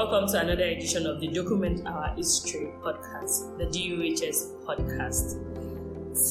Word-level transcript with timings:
Welcome 0.00 0.28
to 0.28 0.40
another 0.40 0.64
edition 0.64 1.06
of 1.06 1.20
the 1.20 1.28
Document 1.28 1.86
Our 1.86 2.14
History 2.16 2.72
podcast, 2.82 3.58
the 3.58 3.66
DOHS 3.66 4.52
podcast. 4.64 5.36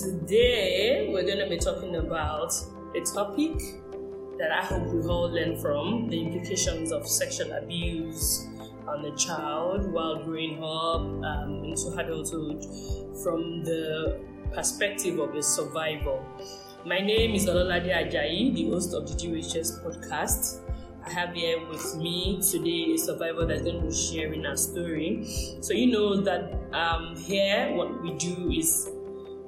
Today, 0.01 1.07
we're 1.13 1.21
going 1.21 1.37
to 1.37 1.47
be 1.47 1.57
talking 1.59 1.97
about 1.97 2.51
a 2.95 3.01
topic 3.01 3.59
that 4.39 4.51
I 4.51 4.65
hope 4.65 4.87
we've 4.87 5.07
all 5.07 5.29
learn 5.29 5.61
from 5.61 6.09
the 6.09 6.19
implications 6.19 6.91
of 6.91 7.07
sexual 7.07 7.51
abuse 7.51 8.47
on 8.87 9.05
a 9.05 9.15
child 9.15 9.93
while 9.93 10.23
growing 10.23 10.63
up 10.63 11.01
um, 11.23 11.63
into 11.63 11.95
adulthood 11.95 12.65
from 13.21 13.63
the 13.63 14.19
perspective 14.51 15.19
of 15.19 15.35
a 15.35 15.43
survivor. 15.43 16.19
My 16.87 17.01
name 17.01 17.35
is 17.35 17.45
Ololade 17.45 17.93
Ajayi, 17.93 18.51
the 18.51 18.71
host 18.71 18.95
of 18.95 19.07
the 19.07 19.13
DOHS 19.13 19.79
podcast. 19.81 20.68
Have 21.09 21.33
here 21.33 21.67
with 21.67 21.95
me 21.95 22.39
today 22.39 22.93
a 22.93 22.97
survivor 22.97 23.43
that's 23.43 23.63
going 23.63 23.81
to 23.81 23.87
be 23.87 23.93
sharing 23.93 24.43
her 24.43 24.55
story. 24.55 25.25
So 25.59 25.73
you 25.73 25.87
know 25.87 26.21
that 26.21 26.53
um, 26.71 27.15
here 27.15 27.73
what 27.73 28.01
we 28.03 28.13
do 28.13 28.51
is 28.51 28.91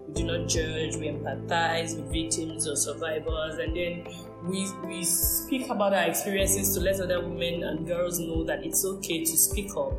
we 0.08 0.14
do 0.14 0.24
not 0.24 0.50
judge, 0.50 0.96
we 0.96 1.08
empathize 1.08 1.96
with 1.96 2.12
victims 2.12 2.68
or 2.68 2.76
survivors, 2.76 3.60
and 3.60 3.76
then 3.76 4.08
we 4.44 4.68
we 4.84 5.04
speak 5.04 5.70
about 5.70 5.94
our 5.94 6.04
experiences 6.04 6.74
to 6.74 6.80
let 6.82 7.00
other 7.00 7.22
women 7.22 7.64
and 7.64 7.86
girls 7.86 8.20
know 8.20 8.44
that 8.44 8.66
it's 8.66 8.84
okay 8.84 9.24
to 9.24 9.38
speak 9.38 9.78
up. 9.78 9.94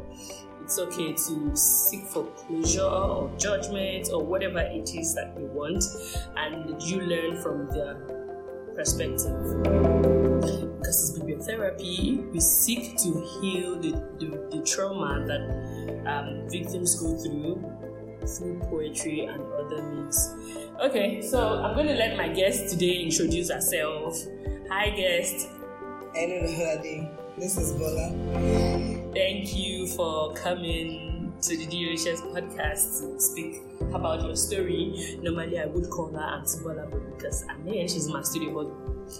It's 0.65 0.81
okay 0.81 1.13
to 1.13 1.57
seek 1.57 2.05
for 2.07 2.25
closure 2.25 2.83
or 2.83 3.31
judgment 3.39 4.09
or 4.13 4.25
whatever 4.25 4.59
it 4.59 4.95
is 4.95 5.15
that 5.15 5.33
we 5.39 5.45
want, 5.45 5.85
and 6.37 6.83
you 6.83 7.01
learn 7.03 7.41
from 7.41 7.69
their 7.71 7.95
perspective 8.75 10.32
it's 11.01 11.19
bibliotherapy, 11.19 12.31
we 12.33 12.41
seek 12.41 12.97
to 12.99 13.09
heal 13.41 13.77
the, 13.81 13.93
the, 14.19 14.57
the 14.57 14.63
trauma 14.65 15.25
that 15.27 16.05
um, 16.07 16.49
victims 16.51 16.95
go 17.01 17.17
through 17.17 17.65
through 18.27 18.61
poetry 18.71 19.25
and 19.25 19.43
other 19.55 19.83
means. 19.83 20.31
Okay, 20.81 21.23
so 21.23 21.63
I'm 21.63 21.75
going 21.75 21.89
to 21.89 21.95
let 21.95 22.17
my 22.17 22.29
guest 22.29 22.73
today 22.73 23.03
introduce 23.03 23.51
herself. 23.51 24.17
Hi, 24.69 24.91
guest. 24.91 25.49
Hello, 26.15 26.43
Lady. 26.43 27.09
This 27.39 27.57
is 27.57 27.73
Bola. 27.73 28.11
Thank 29.13 29.57
you 29.57 29.89
for 29.89 30.35
coming 30.35 31.33
to 31.43 31.57
the 31.57 31.67
DOHS 31.67 32.21
podcast 32.21 33.01
to 33.01 33.21
speak 33.21 33.63
about 33.95 34.23
your 34.23 34.37
story. 34.37 35.19
Normally, 35.23 35.59
I 35.59 35.67
would 35.67 35.91
call 35.91 36.13
her 36.13 36.21
Auntie 36.21 36.63
Bola, 36.63 36.87
but 36.91 37.17
because 37.17 37.45
I'm 37.49 37.67
here, 37.67 37.89
she's 37.89 38.09
my 38.09 38.23
studio, 38.23 38.53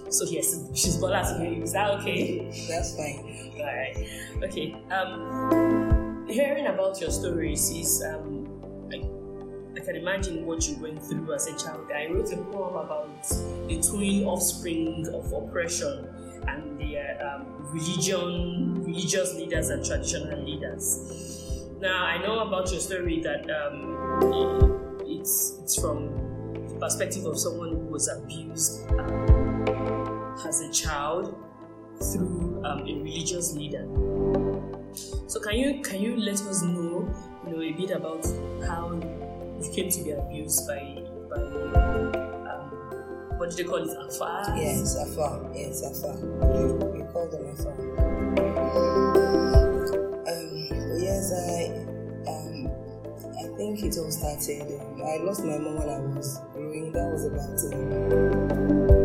so 0.09 0.25
yes, 0.25 0.59
she's 0.75 0.97
Bola 0.97 1.23
to 1.23 1.39
hear 1.39 1.53
you. 1.53 1.63
Is 1.63 1.73
that 1.73 1.91
okay? 2.01 2.47
That's 2.69 2.97
fine. 2.97 3.53
All 3.59 3.65
right. 3.65 3.97
Okay. 4.43 4.77
Um, 4.91 6.27
hearing 6.29 6.67
about 6.67 7.01
your 7.01 7.11
stories 7.11 7.71
is 7.71 8.03
um, 8.03 8.49
I, 8.93 8.97
I 9.79 9.85
can 9.85 9.97
imagine 9.97 10.47
what 10.47 10.67
you 10.69 10.77
went 10.77 11.03
through 11.03 11.33
as 11.35 11.47
a 11.47 11.57
child. 11.57 11.91
I 11.95 12.07
wrote 12.09 12.33
a 12.33 12.37
poem 12.37 12.77
about 12.77 13.29
the 13.69 13.83
twin 13.83 14.25
offspring 14.25 15.07
of 15.13 15.33
oppression 15.33 16.09
and 16.49 16.79
the 16.79 16.99
um, 17.25 17.47
religion, 17.73 18.83
religious 18.85 19.35
leaders 19.35 19.69
and 19.69 19.85
traditional 19.85 20.43
leaders. 20.43 21.69
Now 21.81 22.05
I 22.05 22.19
know 22.19 22.41
about 22.41 22.71
your 22.71 22.81
story 22.81 23.21
that 23.21 23.49
um, 23.51 24.99
it's 25.07 25.59
it's 25.63 25.81
from 25.81 26.07
the 26.69 26.77
perspective 26.81 27.27
of 27.27 27.39
someone 27.39 27.71
who 27.71 27.87
was 27.91 28.09
abused. 28.09 28.89
Um, 28.93 29.42
as 30.47 30.61
a 30.61 30.71
child 30.73 31.35
through 32.13 32.63
um, 32.65 32.81
a 32.81 32.95
religious 33.03 33.55
leader. 33.55 33.87
So 35.27 35.41
can 35.41 35.57
you 35.57 35.81
can 35.83 36.01
you 36.01 36.17
let 36.17 36.35
us 36.35 36.63
know 36.63 37.09
you 37.47 37.53
know 37.53 37.63
a 37.63 37.73
bit 37.73 37.91
about 37.91 38.25
how 38.67 38.93
you 38.93 39.71
came 39.73 39.89
to 39.91 40.03
be 40.03 40.11
abused 40.11 40.67
by 40.67 41.03
by 41.31 41.37
um, 41.37 42.11
what 43.39 43.51
do 43.51 43.57
they 43.57 43.65
call 43.65 43.79
it 43.79 43.97
Afa? 43.97 44.55
Yes, 44.57 44.97
Afa. 44.97 45.51
Yes, 45.55 45.83
Afa. 45.83 46.13
We 46.93 47.03
call 47.13 47.29
them 47.29 47.47
Afa. 47.53 47.71
Um, 50.29 50.69
yes, 51.01 51.33
I 51.33 51.73
um, 52.29 52.71
I 53.39 53.57
think 53.57 53.83
it 53.83 53.97
all 53.99 54.11
started. 54.11 54.81
Um, 54.81 55.03
I 55.03 55.17
lost 55.19 55.45
my 55.45 55.59
mom 55.59 55.79
when 55.79 55.89
I 55.89 55.99
was 56.15 56.39
growing. 56.53 56.93
That 56.93 57.11
was 57.13 57.25
about. 57.25 59.02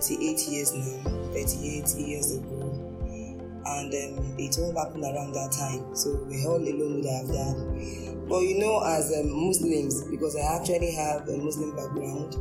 38 0.00 0.48
years 0.48 0.72
now, 0.72 1.30
38 1.32 1.94
years 1.96 2.32
ago. 2.32 2.86
And 3.66 3.92
um, 3.92 4.34
it 4.38 4.58
all 4.58 4.72
happened 4.74 5.04
around 5.04 5.32
that 5.32 5.52
time. 5.52 5.94
So 5.94 6.24
we 6.24 6.44
all 6.46 6.56
alone 6.56 6.96
would 6.96 7.04
have 7.04 7.28
that. 7.28 8.26
But 8.28 8.40
you 8.40 8.58
know, 8.58 8.80
as 8.86 9.12
um, 9.20 9.30
Muslims, 9.30 10.04
because 10.10 10.36
I 10.36 10.56
actually 10.56 10.94
have 10.94 11.28
a 11.28 11.36
Muslim 11.36 11.76
background, 11.76 12.34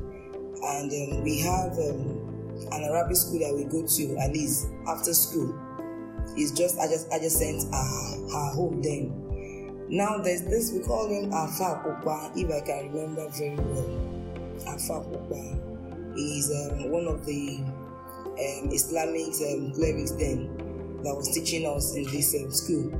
and 0.63 0.91
um, 0.91 1.23
we 1.23 1.39
have 1.39 1.73
um, 1.73 2.67
an 2.71 2.83
Arabic 2.83 3.17
school 3.17 3.39
that 3.39 3.53
we 3.53 3.65
go 3.65 3.85
to 3.85 4.17
at 4.17 4.31
least 4.31 4.69
after 4.87 5.13
school. 5.13 5.53
It's 6.37 6.51
just 6.51 6.77
adjacent, 6.79 7.73
our, 7.73 8.35
our 8.35 8.53
home 8.53 8.81
then. 8.81 9.87
Now 9.89 10.19
there's 10.19 10.43
this 10.43 10.71
we 10.71 10.79
call 10.79 11.09
him 11.09 11.33
Afa 11.33 11.81
Opa, 11.83 12.31
if 12.37 12.49
I 12.49 12.65
can 12.65 12.93
remember 12.93 13.27
very 13.29 13.55
well. 13.55 14.19
Afakuba 14.65 15.68
is 16.19 16.51
um, 16.51 16.91
one 16.91 17.07
of 17.07 17.25
the 17.25 17.63
um, 17.63 18.69
Islamic 18.71 19.33
um, 19.47 19.71
clerics 19.73 20.11
then 20.11 20.51
that 21.03 21.15
was 21.15 21.31
teaching 21.33 21.65
us 21.65 21.95
in 21.95 22.03
this 22.11 22.35
um, 22.35 22.51
school. 22.51 22.91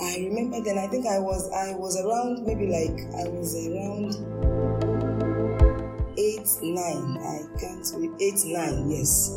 I 0.00 0.16
remember 0.24 0.60
then. 0.62 0.78
I 0.78 0.86
think 0.86 1.06
I 1.06 1.18
was 1.18 1.50
I 1.52 1.74
was 1.74 2.00
around 2.00 2.46
maybe 2.46 2.66
like 2.66 2.96
I 3.12 3.28
was 3.28 3.54
around 3.66 4.16
eight 6.16 6.48
nine. 6.62 7.18
I 7.20 7.44
can't 7.60 7.86
read 7.96 8.12
eight 8.20 8.40
nine. 8.46 8.90
Yes. 8.90 9.36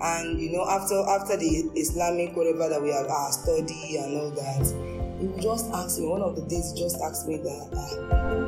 And 0.00 0.38
you 0.38 0.52
know 0.52 0.64
after 0.68 1.02
after 1.10 1.36
the 1.36 1.70
Islamic 1.74 2.36
whatever 2.36 2.68
that 2.68 2.80
we 2.80 2.90
have 2.92 3.08
our 3.08 3.32
study 3.32 3.98
and 3.98 4.16
all 4.16 4.30
that, 4.30 4.64
he 5.18 5.42
just 5.42 5.70
asked 5.72 5.98
me 5.98 6.06
one 6.06 6.22
of 6.22 6.36
the 6.36 6.42
days. 6.42 6.72
He 6.72 6.80
just 6.80 7.00
asked 7.02 7.26
me 7.26 7.38
that. 7.38 7.68
Uh, 7.74 8.38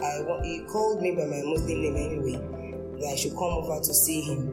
I 0.00 0.22
want, 0.22 0.44
he 0.46 0.60
called 0.60 1.02
me 1.02 1.10
by 1.12 1.26
my 1.26 1.42
Muslim 1.44 1.82
name 1.82 1.96
anyway, 1.96 2.40
that 3.00 3.12
I 3.12 3.16
should 3.16 3.32
come 3.32 3.52
over 3.52 3.80
to 3.80 3.94
see 3.94 4.20
him. 4.20 4.52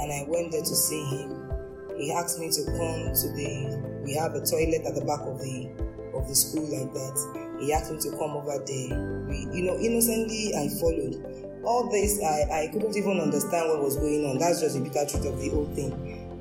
And 0.00 0.12
I 0.12 0.24
went 0.28 0.52
there 0.52 0.62
to 0.62 0.76
see 0.76 1.02
him. 1.04 1.50
He 1.96 2.12
asked 2.12 2.38
me 2.38 2.50
to 2.50 2.64
come 2.64 3.10
to 3.10 3.26
the, 3.34 4.02
we 4.04 4.14
have 4.14 4.34
a 4.34 4.44
toilet 4.44 4.86
at 4.86 4.94
the 4.94 5.02
back 5.02 5.20
of 5.26 5.40
the, 5.40 5.66
of 6.14 6.28
the 6.28 6.34
school 6.34 6.62
like 6.70 6.92
that. 6.94 7.58
He 7.60 7.72
asked 7.72 7.90
me 7.90 7.98
to 7.98 8.10
come 8.16 8.38
over 8.38 8.62
there. 8.62 9.26
We, 9.26 9.48
you 9.50 9.66
know, 9.66 9.76
innocently 9.78 10.54
I 10.54 10.68
followed. 10.78 11.18
All 11.64 11.90
this, 11.90 12.22
I, 12.22 12.64
I 12.64 12.70
couldn't 12.72 12.96
even 12.96 13.18
understand 13.18 13.68
what 13.68 13.82
was 13.82 13.96
going 13.96 14.24
on. 14.26 14.38
That's 14.38 14.60
just 14.60 14.78
the 14.78 14.80
bitter 14.80 15.04
truth 15.10 15.26
of 15.26 15.40
the 15.40 15.48
whole 15.50 15.66
thing. 15.74 15.90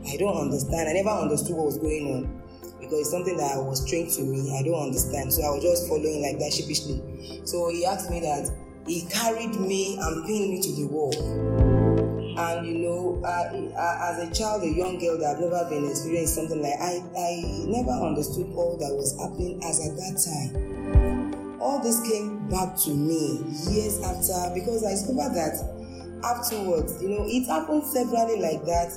I 0.05 0.15
don't 0.17 0.37
understand. 0.37 0.87
I 0.87 0.93
never 0.93 1.09
understood 1.09 1.55
what 1.57 1.65
was 1.65 1.77
going 1.79 2.05
on 2.13 2.43
because 2.79 3.01
it's 3.01 3.11
something 3.11 3.35
that 3.37 3.57
was 3.57 3.81
strange 3.81 4.15
to 4.15 4.21
me. 4.21 4.55
I 4.57 4.63
don't 4.63 4.79
understand. 4.79 5.33
So 5.33 5.41
I 5.41 5.50
was 5.50 5.63
just 5.63 5.89
following 5.89 6.21
like 6.21 6.38
that 6.39 6.53
sheepishly. 6.53 7.01
So 7.45 7.69
he 7.69 7.85
asked 7.85 8.09
me 8.09 8.21
that 8.21 8.47
he 8.88 9.06
carried 9.10 9.56
me 9.56 9.98
and 10.00 10.25
pinned 10.25 10.50
me 10.51 10.62
to 10.62 10.72
the 10.75 10.88
wall. 10.88 11.13
And 12.38 12.68
you 12.68 12.78
know, 12.80 13.22
uh, 13.25 14.12
as 14.12 14.19
a 14.19 14.34
child, 14.34 14.63
a 14.63 14.68
young 14.68 15.00
girl 15.00 15.18
that 15.18 15.36
I've 15.36 15.42
never 15.42 15.69
been 15.69 15.89
experiencing 15.89 16.48
something 16.48 16.62
like 16.62 16.80
I, 16.80 17.01
I 17.18 17.31
never 17.66 17.92
understood 17.92 18.48
all 18.56 18.78
that 18.78 18.94
was 18.94 19.18
happening 19.19 19.60
as 19.63 19.81
at 19.81 19.95
that 19.98 20.16
time. 20.22 21.60
All 21.60 21.81
this 21.81 22.00
came 22.07 22.48
back 22.48 22.78
to 22.86 22.92
me 22.92 23.44
years 23.69 24.00
after 24.04 24.54
because 24.54 24.86
I 24.86 24.92
discovered 24.92 25.34
that 25.34 25.57
afterwards, 26.24 27.01
you 27.01 27.10
know, 27.10 27.25
it 27.28 27.45
happened 27.45 27.84
severally 27.84 28.39
like 28.39 28.63
that 28.66 28.94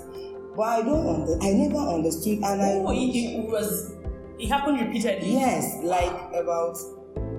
but 0.57 0.63
I 0.63 0.83
don't 0.83 1.07
under, 1.07 1.43
I 1.43 1.53
never 1.53 1.79
understood 1.79 2.39
and 2.43 2.61
I 2.61 2.73
Oh, 2.85 2.91
it, 2.93 3.17
it 3.17 3.49
was 3.49 3.95
it 4.39 4.49
happened 4.49 4.81
repeatedly. 4.81 5.33
Yes, 5.33 5.83
like 5.83 6.13
about 6.35 6.77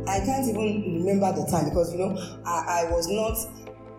I 0.08 0.20
can't 0.20 0.48
even 0.50 1.04
remember 1.06 1.32
the 1.34 1.46
time 1.50 1.70
because 1.70 1.92
you 1.94 2.00
know 2.00 2.18
I, 2.46 2.86
I 2.86 2.92
was 2.92 3.08
not 3.08 3.38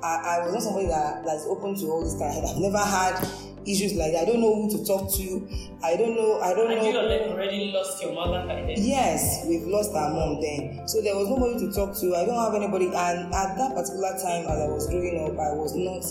I, 0.02 0.38
I 0.38 0.44
was 0.44 0.52
not 0.52 0.62
somebody 0.62 0.88
that 0.88 1.24
that's 1.24 1.46
open 1.46 1.74
to 1.76 1.86
all 1.86 2.02
this 2.02 2.18
kind. 2.18 2.44
I've 2.44 2.58
never 2.58 2.78
had 2.78 3.22
issues 3.66 3.94
like 3.94 4.12
that. 4.12 4.22
I 4.22 4.24
don't 4.26 4.40
know 4.40 4.54
who 4.54 4.70
to 4.76 4.84
talk 4.84 5.12
to. 5.14 5.24
I 5.82 5.96
don't 5.96 6.16
know. 6.16 6.40
I 6.40 6.54
don't 6.54 6.68
know. 6.70 6.76
and 6.76 6.94
know. 6.94 7.22
you 7.22 7.30
already 7.30 7.70
lost 7.72 8.02
your 8.02 8.12
mother 8.12 8.46
by 8.46 8.66
then. 8.66 8.74
Yes, 8.76 9.44
we've 9.46 9.66
lost 9.66 9.94
our 9.94 10.10
mom 10.10 10.40
then. 10.40 10.86
So 10.88 11.00
there 11.02 11.14
was 11.14 11.28
nobody 11.28 11.66
to 11.66 11.72
talk 11.72 11.94
to. 12.00 12.16
I 12.16 12.24
don't 12.24 12.38
have 12.38 12.54
anybody. 12.54 12.86
And 12.86 13.32
at 13.32 13.56
that 13.56 13.74
particular 13.74 14.10
time, 14.18 14.46
as 14.50 14.58
I 14.58 14.68
was 14.68 14.86
growing 14.88 15.22
up, 15.22 15.38
I 15.38 15.54
was 15.54 15.74
not 15.74 16.02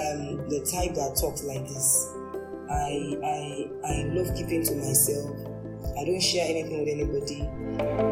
um, 0.00 0.48
the 0.48 0.64
type 0.64 0.94
that 0.96 1.16
talks 1.20 1.44
like 1.44 1.66
this. 1.68 2.08
I, 2.70 3.18
I, 3.24 3.68
I 3.84 3.94
love 4.14 4.34
keeping 4.36 4.64
to 4.64 4.74
myself. 4.76 5.28
I 5.98 6.04
don't 6.04 6.22
share 6.22 6.46
anything 6.48 6.78
with 6.80 6.88
anybody. 6.88 8.09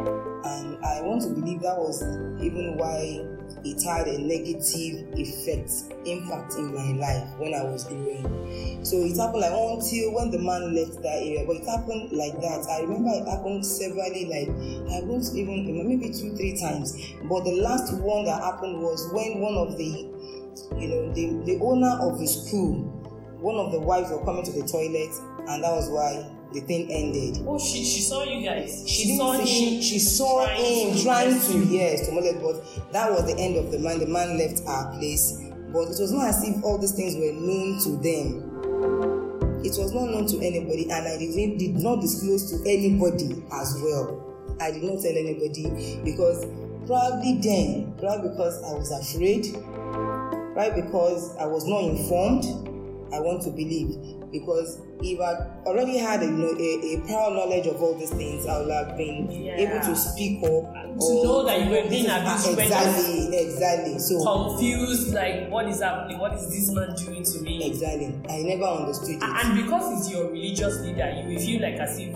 Want 1.08 1.22
to 1.22 1.30
believe 1.30 1.62
that 1.62 1.78
was 1.78 2.04
even 2.44 2.76
why 2.76 3.24
it 3.64 3.80
had 3.80 4.06
a 4.06 4.20
negative 4.20 5.08
effect, 5.16 5.88
impact 6.04 6.52
in 6.60 6.68
my 6.68 6.92
life 7.00 7.24
when 7.40 7.54
I 7.54 7.64
was 7.64 7.84
growing. 7.84 8.84
So 8.84 9.00
it 9.00 9.16
happened 9.16 9.40
like 9.40 9.56
until 9.56 10.12
when 10.12 10.30
the 10.30 10.36
man 10.36 10.76
left 10.76 11.00
that 11.00 11.16
area, 11.24 11.48
but 11.48 11.56
it 11.56 11.64
happened 11.64 12.12
like 12.12 12.36
that. 12.44 12.68
I 12.68 12.84
remember 12.84 13.08
it 13.16 13.24
happened 13.24 13.64
severally, 13.64 14.28
like 14.28 14.52
I 14.92 15.00
won't 15.08 15.24
even 15.32 15.64
maybe 15.88 16.12
two, 16.12 16.36
three 16.36 16.60
times. 16.60 16.92
But 17.24 17.44
the 17.48 17.56
last 17.56 17.96
one 18.04 18.28
that 18.28 18.44
happened 18.44 18.76
was 18.76 19.08
when 19.08 19.40
one 19.40 19.56
of 19.56 19.78
the 19.80 20.12
you 20.76 20.88
know, 20.92 21.12
the, 21.14 21.40
the 21.48 21.58
owner 21.64 21.96
of 22.04 22.20
the 22.20 22.26
school, 22.26 22.84
one 23.40 23.56
of 23.56 23.72
the 23.72 23.80
wives 23.80 24.10
were 24.10 24.22
coming 24.24 24.44
to 24.44 24.52
the 24.52 24.66
toilet, 24.68 25.16
and 25.48 25.64
that 25.64 25.72
was 25.72 25.88
why 25.88 26.20
the 26.52 26.60
thing 26.60 26.90
ended. 26.90 27.44
Oh, 27.46 27.58
she, 27.58 27.84
she 27.84 28.00
saw 28.00 28.24
you 28.24 28.44
guys. 28.44 28.84
She, 28.86 29.04
she 29.04 29.16
saw 29.18 29.32
him. 29.32 29.46
She, 29.46 29.82
she 29.82 29.98
saw 29.98 30.46
trying 30.46 30.90
him 30.90 30.96
to 30.96 31.02
trying 31.02 31.40
to, 31.40 31.58
yes, 31.66 32.06
to 32.06 32.12
molest, 32.12 32.40
but 32.40 32.92
that 32.92 33.10
was 33.10 33.26
the 33.26 33.38
end 33.38 33.56
of 33.56 33.70
the 33.70 33.78
man. 33.78 33.98
The 33.98 34.06
man 34.06 34.38
left 34.38 34.62
our 34.66 34.92
place, 34.96 35.38
but 35.72 35.82
it 35.92 36.00
was 36.00 36.12
not 36.12 36.28
as 36.28 36.42
if 36.48 36.64
all 36.64 36.78
these 36.78 36.92
things 36.92 37.16
were 37.16 37.32
known 37.32 37.78
to 37.84 37.90
them. 38.00 38.48
It 39.64 39.76
was 39.76 39.92
not 39.92 40.06
known 40.10 40.26
to 40.28 40.36
anybody, 40.38 40.84
and 40.90 41.06
I 41.06 41.18
did, 41.18 41.58
did 41.58 41.76
not 41.76 42.00
disclose 42.00 42.50
to 42.50 42.56
anybody 42.68 43.44
as 43.52 43.76
well. 43.82 44.24
I 44.60 44.70
did 44.70 44.82
not 44.82 45.02
tell 45.02 45.16
anybody 45.16 46.00
because 46.04 46.46
probably 46.86 47.38
then, 47.42 47.94
probably 47.98 48.30
because 48.30 48.62
I 48.64 48.72
was 48.72 48.90
afraid, 48.90 49.54
right? 50.56 50.74
Because 50.74 51.36
I 51.36 51.46
was 51.46 51.66
not 51.66 51.84
informed. 51.84 52.44
I 53.12 53.20
want 53.20 53.42
to 53.42 53.50
believe 53.50 53.96
because 54.30 54.80
if 55.00 55.20
I 55.20 55.34
already 55.64 55.96
had 55.98 56.22
a, 56.22 56.26
you 56.26 56.32
know, 56.32 56.52
a, 56.52 56.94
a 56.94 57.00
prior 57.06 57.30
knowledge 57.34 57.66
of 57.66 57.80
all 57.80 57.94
these 57.94 58.10
things, 58.10 58.46
I 58.46 58.60
would 58.60 58.70
have 58.70 58.96
been 58.96 59.30
yeah. 59.30 59.56
able 59.56 59.80
to 59.86 59.96
speak 59.96 60.42
up. 60.44 60.72
To 60.98 61.24
know 61.24 61.44
that 61.46 61.64
you 61.64 61.70
were 61.70 61.88
being 61.88 62.06
abused. 62.06 62.58
Exactly, 62.58 63.38
exactly. 63.38 63.98
So 63.98 64.22
confused, 64.22 65.14
like 65.14 65.48
what 65.50 65.66
is 65.68 65.80
happening? 65.80 66.18
What 66.18 66.34
is 66.34 66.48
this 66.50 66.70
man 66.70 66.94
doing 66.96 67.24
to 67.24 67.40
me? 67.40 67.66
Exactly. 67.66 68.14
I 68.28 68.42
never 68.42 68.64
understood 68.64 69.16
it. 69.16 69.22
And 69.22 69.62
because 69.62 70.00
it's 70.00 70.10
your 70.12 70.30
religious 70.30 70.80
leader, 70.80 71.10
you 71.16 71.34
will 71.34 71.40
feel 71.40 71.62
like 71.62 71.74
as 71.74 71.98
if 71.98 72.14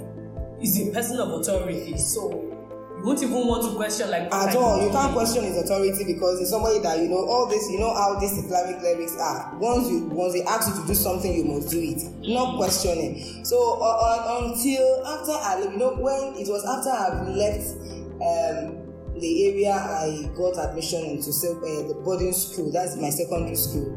it's 0.61 0.79
a 0.81 0.93
person 0.93 1.19
of 1.21 1.31
authority. 1.41 1.97
So 1.97 2.62
won't 3.03 3.23
even 3.23 3.47
want 3.47 3.63
to 3.65 3.75
question 3.77 4.11
like 4.11 4.33
at 4.33 4.57
all. 4.57 4.83
You 4.85 4.91
can't 4.91 5.13
question 5.13 5.45
his 5.45 5.59
authority 5.59 6.05
because 6.05 6.41
it's 6.41 6.51
somebody 6.51 6.79
that 6.81 6.99
you 6.99 7.09
know 7.09 7.25
all 7.27 7.47
this. 7.47 7.69
You 7.71 7.81
know 7.81 7.93
how 7.95 8.19
these 8.19 8.33
Islamic 8.39 8.79
clerics 8.81 9.17
are. 9.19 9.55
Once 9.59 9.89
you 9.91 10.07
once 10.07 10.35
they 10.35 10.43
ask 10.45 10.69
you 10.75 10.81
to 10.81 10.87
do 10.87 10.95
something, 10.95 11.33
you 11.33 11.45
must 11.45 11.71
do 11.71 11.81
it. 11.81 12.03
Not 12.29 12.57
questioning. 12.57 13.45
So 13.45 13.81
uh, 13.83 14.41
until 14.43 15.07
after 15.07 15.33
I, 15.33 15.69
you 15.71 15.79
know, 15.79 15.95
when 15.95 16.35
it 16.41 16.49
was 16.49 16.65
after 16.65 16.91
I've 16.91 17.29
left. 17.29 17.77
Um, 18.23 18.82
the 19.19 19.49
area 19.49 19.73
I 19.73 20.31
got 20.37 20.59
admission 20.59 21.05
into 21.05 21.31
uh, 21.31 21.89
the 21.89 22.01
boarding 22.05 22.33
school, 22.33 22.73
that's 22.73 22.97
my 22.97 23.11
secondary 23.11 23.57
school. 23.57 23.93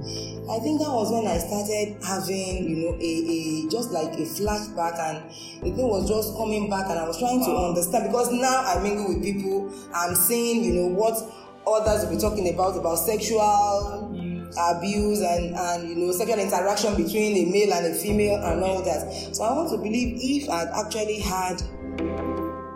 I 0.52 0.60
think 0.60 0.80
that 0.82 0.92
was 0.92 1.12
when 1.12 1.26
I 1.26 1.38
started 1.40 1.98
having, 2.04 2.70
you 2.70 2.78
know, 2.86 2.94
a, 3.00 3.14
a 3.26 3.70
just 3.70 3.92
like 3.92 4.14
a 4.14 4.26
flashback, 4.28 5.00
and 5.00 5.32
the 5.64 5.76
thing 5.76 5.88
was 5.88 6.08
just 6.08 6.36
coming 6.38 6.70
back, 6.70 6.90
and 6.90 7.00
I 7.00 7.08
was 7.08 7.18
trying 7.18 7.44
to 7.46 7.52
understand 7.56 8.12
because 8.12 8.32
now 8.32 8.64
I 8.66 8.82
mingle 8.84 9.08
with 9.08 9.24
people, 9.24 9.72
I'm 9.94 10.16
seeing, 10.16 10.64
you 10.64 10.74
know, 10.74 10.88
what 10.88 11.16
others 11.66 12.06
will 12.06 12.16
be 12.16 12.22
talking 12.22 12.54
about 12.54 12.78
about 12.78 12.96
sexual 12.96 13.42
abuse 14.58 15.22
and 15.22 15.56
and 15.56 15.90
you 15.90 15.96
know 15.96 16.12
sexual 16.12 16.40
interaction 16.40 16.96
between 16.96 17.48
a 17.48 17.52
male 17.52 17.74
and 17.74 17.88
a 17.88 17.94
female 17.94 18.36
and 18.44 18.64
all 18.64 18.82
that. 18.84 19.36
So 19.36 19.44
I 19.44 19.54
want 19.54 19.70
to 19.72 19.78
believe 19.78 20.18
if 20.20 20.50
I'd 20.50 20.70
actually 20.86 21.20
had 21.20 21.62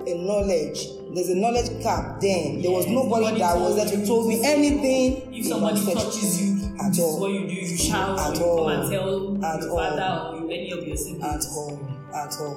a 0.07 0.13
knowledge 0.15 0.87
there's 1.13 1.29
a 1.29 1.35
knowledge 1.35 1.81
cap 1.81 2.19
then 2.21 2.61
there 2.61 2.71
was 2.71 2.87
nobody 2.87 3.37
that 3.39 3.55
was 3.57 3.75
there 3.75 3.85
to 3.85 4.05
told 4.05 4.27
me 4.27 4.39
anything 4.43 5.33
if 5.33 5.45
somebody 5.45 5.79
touches 5.93 6.41
you 6.41 6.75
at 6.81 6.89
this 6.89 6.99
all. 6.99 7.15
is 7.15 7.21
what 7.21 7.31
you 7.31 7.47
do 7.47 7.53
you 7.53 7.77
shout 7.77 8.19
at 8.19 8.37
you 8.37 8.43
all. 8.45 8.69
come 8.69 8.81
and 8.81 8.91
tell 8.91 9.45
at 9.45 9.61
your 9.61 9.71
all. 9.71 9.77
father 9.77 10.37
or 10.37 10.51
any 10.51 10.71
of 10.71 10.87
your 10.87 10.97
siblings 10.97 11.45
at 11.45 11.51
all 11.51 11.79
at 12.13 12.33
all 12.39 12.55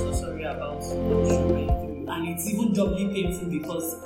so 0.00 0.12
sorry 0.12 0.44
about 0.44 0.76
what 0.78 1.26
you're 1.28 1.48
going 1.48 1.66
through 1.66 2.12
and 2.12 2.28
it's 2.28 2.48
even 2.48 2.72
doubly 2.72 3.06
painful 3.12 3.48
because 3.48 3.96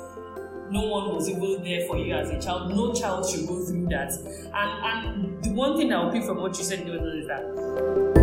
no 0.71 0.81
one 0.81 1.15
was 1.15 1.29
even 1.29 1.63
there 1.63 1.85
for 1.87 1.97
you 1.97 2.13
as 2.15 2.29
a 2.31 2.41
child. 2.41 2.71
No 2.71 2.91
child 2.93 3.29
should 3.29 3.47
go 3.47 3.63
through 3.63 3.87
that. 3.89 4.11
And 4.53 5.05
and 5.05 5.43
the 5.43 5.51
one 5.51 5.77
thing 5.77 5.93
I'll 5.93 6.11
pick 6.11 6.23
from 6.23 6.37
what 6.37 6.57
you 6.57 6.63
said 6.63 6.79
is 6.79 7.27
that 7.27 8.14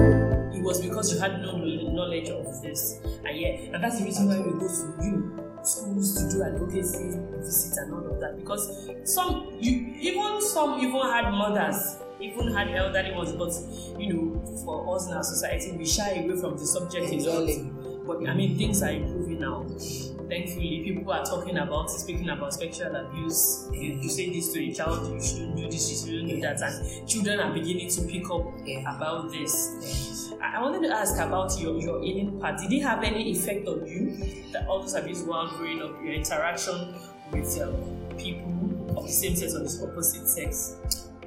it 0.63 0.65
was 0.65 0.81
because 0.81 1.13
you 1.13 1.19
had 1.19 1.43
no 1.43 1.57
knowledge 1.57 2.29
of 2.29 2.63
this. 2.63 3.01
And 3.25 3.37
yeah, 3.37 3.75
and 3.75 3.83
that's 3.83 3.99
the 3.99 4.05
reason 4.05 4.29
why 4.29 4.39
we 4.39 4.53
go 4.53 4.69
to 4.69 5.05
you 5.05 5.39
schools 5.65 6.15
to 6.15 6.31
do 6.31 6.43
advocacy 6.43 7.19
visits 7.33 7.77
and 7.79 7.93
all 7.93 8.07
of 8.13 8.21
that. 8.21 8.37
Because 8.39 8.89
some 9.05 9.57
you 9.59 9.93
even 9.99 10.41
some 10.41 10.79
even 10.79 11.01
had 11.01 11.31
mothers, 11.33 11.99
even 12.21 12.53
had 12.55 12.71
elderly 12.71 13.13
ones, 13.13 13.33
but 13.33 14.01
you 14.01 14.13
know, 14.13 14.57
for 14.65 14.95
us 14.95 15.09
in 15.09 15.15
our 15.15 15.25
society 15.25 15.73
we 15.73 15.85
shy 15.85 16.11
away 16.23 16.41
from 16.41 16.57
the 16.57 16.65
subject 16.65 17.13
exactly. 17.13 17.69
But 18.07 18.29
I 18.29 18.35
mean 18.35 18.57
things 18.57 18.83
are 18.85 18.93
improving 18.93 19.41
now 19.41 19.67
thankfully 20.33 20.81
people 20.83 21.13
are 21.13 21.25
talking 21.25 21.59
about 21.59 21.91
speaking 21.91 22.31
about 22.31 22.55
sexual 22.55 22.95
abuse 22.97 23.69
you, 23.73 23.95
you 24.01 24.09
say 24.09 24.31
this 24.31 24.51
to 24.53 24.61
a 24.61 24.73
child 24.73 25.13
you 25.13 25.23
shouldn't 25.23 25.57
do 25.57 25.69
this 25.69 25.91
you 25.91 25.97
shouldn't 25.99 26.29
do 26.31 26.41
that 26.41 26.61
and 26.63 27.07
children 27.07 27.39
are 27.39 27.53
beginning 27.53 27.91
to 27.91 28.01
pick 28.03 28.25
up 28.31 28.47
about 28.95 29.31
this 29.31 30.33
I 30.43 30.61
wanted 30.61 30.89
to 30.89 30.95
ask 30.95 31.17
about 31.19 31.59
your, 31.61 31.79
your 31.79 32.03
healing 32.03 32.41
part. 32.41 32.59
Did 32.59 32.73
it 32.73 32.83
have 32.83 33.05
any 33.05 33.31
effect 33.31 33.67
on 33.69 33.87
you? 33.87 34.17
That 34.51 34.67
all 34.67 34.81
those 34.81 34.95
abuse 34.95 35.23
while 35.23 35.49
growing 35.49 35.81
up, 35.81 36.03
your 36.03 36.13
interaction 36.13 36.97
with 37.31 37.61
um, 37.63 38.17
people 38.19 38.99
of 38.99 39.07
the 39.07 39.13
same 39.13 39.37
sex 39.37 39.55
or 39.55 39.61
the 39.61 39.89
opposite 39.89 40.27
sex? 40.27 40.77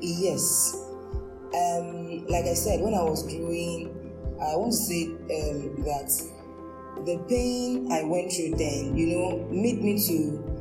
Yes. 0.01 0.75
Um, 1.55 2.25
like 2.27 2.43
I 2.43 2.53
said, 2.53 2.81
when 2.81 2.93
I 2.93 3.03
was 3.03 3.23
growing, 3.23 3.87
I 4.41 4.55
want 4.57 4.73
to 4.73 4.77
say 4.77 5.05
um, 5.05 5.81
that 5.85 6.11
the 7.03 7.17
pain 7.27 7.91
I 7.91 8.03
went 8.03 8.31
through 8.31 8.55
then, 8.57 8.95
you 8.97 9.07
know, 9.07 9.47
made 9.51 9.81
me 9.81 9.99
to 10.07 10.55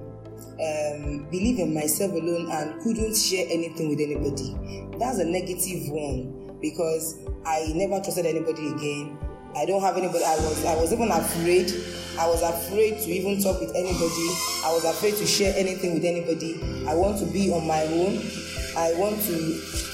um, 0.61 1.27
believe 1.31 1.59
in 1.59 1.75
myself 1.75 2.13
alone 2.13 2.51
and 2.51 2.81
couldn't 2.83 3.17
share 3.17 3.47
anything 3.49 3.89
with 3.89 4.01
anybody. 4.01 4.89
That's 4.99 5.19
a 5.19 5.25
negative 5.25 5.91
one 5.91 6.59
because 6.61 7.19
I 7.47 7.73
never 7.75 8.01
trusted 8.01 8.27
anybody 8.27 8.69
again. 8.69 9.19
I 9.57 9.67
don't 9.67 9.81
have 9.83 9.97
anybody. 9.97 10.25
I 10.25 10.35
was 10.37 10.65
I 10.65 10.75
was 10.77 10.93
even 10.93 11.11
afraid. 11.11 11.71
I 12.19 12.27
was 12.27 12.43
afraid 12.43 12.99
to 13.03 13.11
even 13.11 13.43
talk 13.43 13.61
with 13.61 13.71
anybody. 13.75 14.29
I 14.65 14.73
was 14.73 14.85
afraid 14.85 15.15
to 15.17 15.27
share 15.27 15.55
anything 15.57 15.95
with 15.95 16.05
anybody. 16.05 16.61
I 16.89 16.95
want 16.95 17.19
to 17.19 17.27
be 17.27 17.53
on 17.53 17.67
my 17.67 17.83
own. 17.83 18.19
I 18.77 18.95
want 18.99 19.21
to 19.23 19.94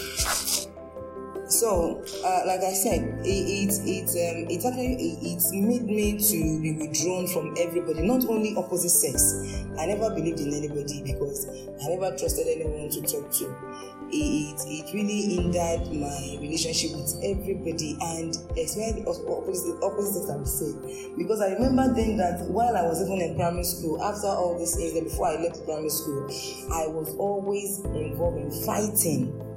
so, 1.51 2.03
uh, 2.25 2.43
like 2.47 2.61
I 2.61 2.73
said, 2.73 3.03
it 3.25 3.27
it 3.27 3.75
it, 3.83 4.09
um, 4.15 4.51
it 4.51 4.65
actually 4.65 5.19
it, 5.19 5.43
made 5.53 5.85
me 5.85 6.19
to 6.19 6.61
be 6.63 6.73
withdrawn 6.79 7.27
from 7.27 7.55
everybody, 7.59 8.07
not 8.07 8.25
only 8.27 8.55
opposite 8.57 8.91
sex. 8.91 9.67
I 9.79 9.87
never 9.87 10.11
believed 10.11 10.41
in 10.41 10.55
anybody 10.55 11.03
because 11.03 11.49
I 11.49 11.89
never 11.89 12.17
trusted 12.17 12.47
anyone 12.47 12.89
to 12.91 13.01
talk 13.03 13.31
to. 13.31 13.91
It, 14.13 14.59
it 14.67 14.93
really 14.93 15.39
hindered 15.39 15.87
my 15.95 16.39
relationship 16.41 16.99
with 16.99 17.15
everybody 17.23 17.97
and 18.01 18.35
especially 18.59 19.07
opposite 19.07 19.79
opposite 19.83 20.27
sex 20.27 20.31
I 20.31 20.37
would 20.37 20.49
say. 20.49 21.11
Because 21.17 21.41
I 21.41 21.55
remember 21.55 21.95
then 21.95 22.17
that 22.19 22.47
while 22.51 22.77
I 22.77 22.83
was 22.83 23.03
even 23.03 23.21
in 23.21 23.37
primary 23.37 23.65
school, 23.65 24.03
after 24.03 24.27
all 24.27 24.59
this 24.59 24.77
incident, 24.79 25.11
before 25.11 25.29
I 25.29 25.37
left 25.43 25.65
primary 25.65 25.91
school, 25.91 26.27
I 26.75 26.87
was 26.87 27.15
always 27.19 27.79
involved 27.81 28.39
in 28.39 28.51
fighting 28.67 29.50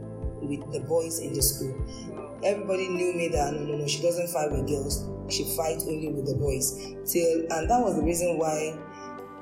with 0.47 0.71
the 0.71 0.79
boys 0.81 1.19
in 1.19 1.33
the 1.33 1.41
school. 1.41 1.73
Everybody 2.43 2.89
knew 2.89 3.13
me 3.13 3.29
that 3.29 3.53
no, 3.53 3.63
no, 3.63 3.77
no, 3.77 3.88
she 3.88 4.01
doesn't 4.01 4.27
fight 4.29 4.51
with 4.51 4.67
girls. 4.67 5.07
She 5.29 5.43
fights 5.55 5.85
only 5.88 6.09
with 6.09 6.25
the 6.25 6.35
boys. 6.35 6.75
Till 7.05 7.47
and 7.51 7.69
that 7.69 7.79
was 7.79 7.95
the 7.95 8.03
reason 8.03 8.38
why, 8.38 8.75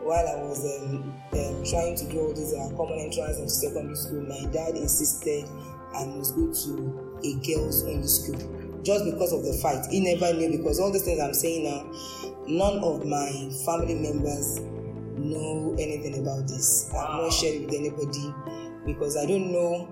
while 0.02 0.28
I 0.28 0.36
was 0.44 0.62
um, 0.62 1.14
um, 1.34 1.64
trying 1.66 1.96
to 1.98 2.06
do 2.10 2.22
all 2.22 2.34
these 2.34 2.54
uh, 2.54 2.76
common 2.78 3.00
entrance 3.00 3.38
into 3.38 3.50
secondary 3.50 3.96
school, 3.96 4.22
my 4.22 4.46
dad 4.52 4.76
insisted 4.76 5.46
I 5.94 6.06
must 6.06 6.36
go 6.36 6.54
to 6.54 7.20
a 7.24 7.32
girls' 7.46 7.84
only 7.84 8.08
school 8.08 8.82
just 8.84 9.06
because 9.06 9.34
of 9.34 9.44
the 9.44 9.54
fight. 9.62 9.86
He 9.90 10.00
never 10.00 10.34
knew 10.34 10.58
because 10.58 10.80
all 10.80 10.92
these 10.92 11.04
things 11.04 11.20
I'm 11.20 11.34
saying 11.34 11.64
now, 11.66 11.86
none 12.48 12.84
of 12.84 13.06
my 13.06 13.30
family 13.66 13.96
members 13.96 14.60
know 15.18 15.76
anything 15.80 16.20
about 16.20 16.48
this. 16.48 16.90
I've 16.94 17.22
not 17.22 17.34
shared 17.34 17.66
with 17.66 17.74
anybody 17.74 18.34
because 18.86 19.18
I 19.18 19.26
don't 19.26 19.52
know 19.52 19.88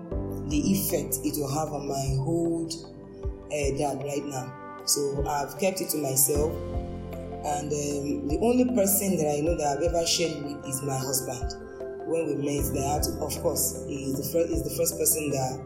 the 0.50 0.58
effect 0.58 1.18
it 1.24 1.38
will 1.38 1.52
have 1.52 1.72
on 1.72 1.86
my 1.86 2.16
old 2.26 2.74
uh, 3.46 3.70
dad 3.78 4.02
right 4.04 4.24
now. 4.24 4.52
So 4.84 5.24
I've 5.26 5.58
kept 5.58 5.80
it 5.80 5.90
to 5.90 5.98
myself. 5.98 6.52
And 7.40 7.72
um, 7.72 8.28
the 8.28 8.38
only 8.42 8.66
person 8.74 9.16
that 9.16 9.32
I 9.32 9.40
know 9.40 9.56
that 9.56 9.78
I've 9.78 9.82
ever 9.82 10.04
shared 10.06 10.42
with 10.44 10.66
is 10.66 10.82
my 10.82 10.98
husband. 10.98 11.54
When 12.06 12.26
we 12.26 12.34
met, 12.34 12.66
that 12.74 13.06
of 13.20 13.42
course 13.42 13.84
he 13.86 14.10
is 14.10 14.18
the 14.18 14.26
first 14.32 14.50
is 14.50 14.62
the 14.64 14.74
first 14.76 14.98
person 14.98 15.30
that 15.30 15.62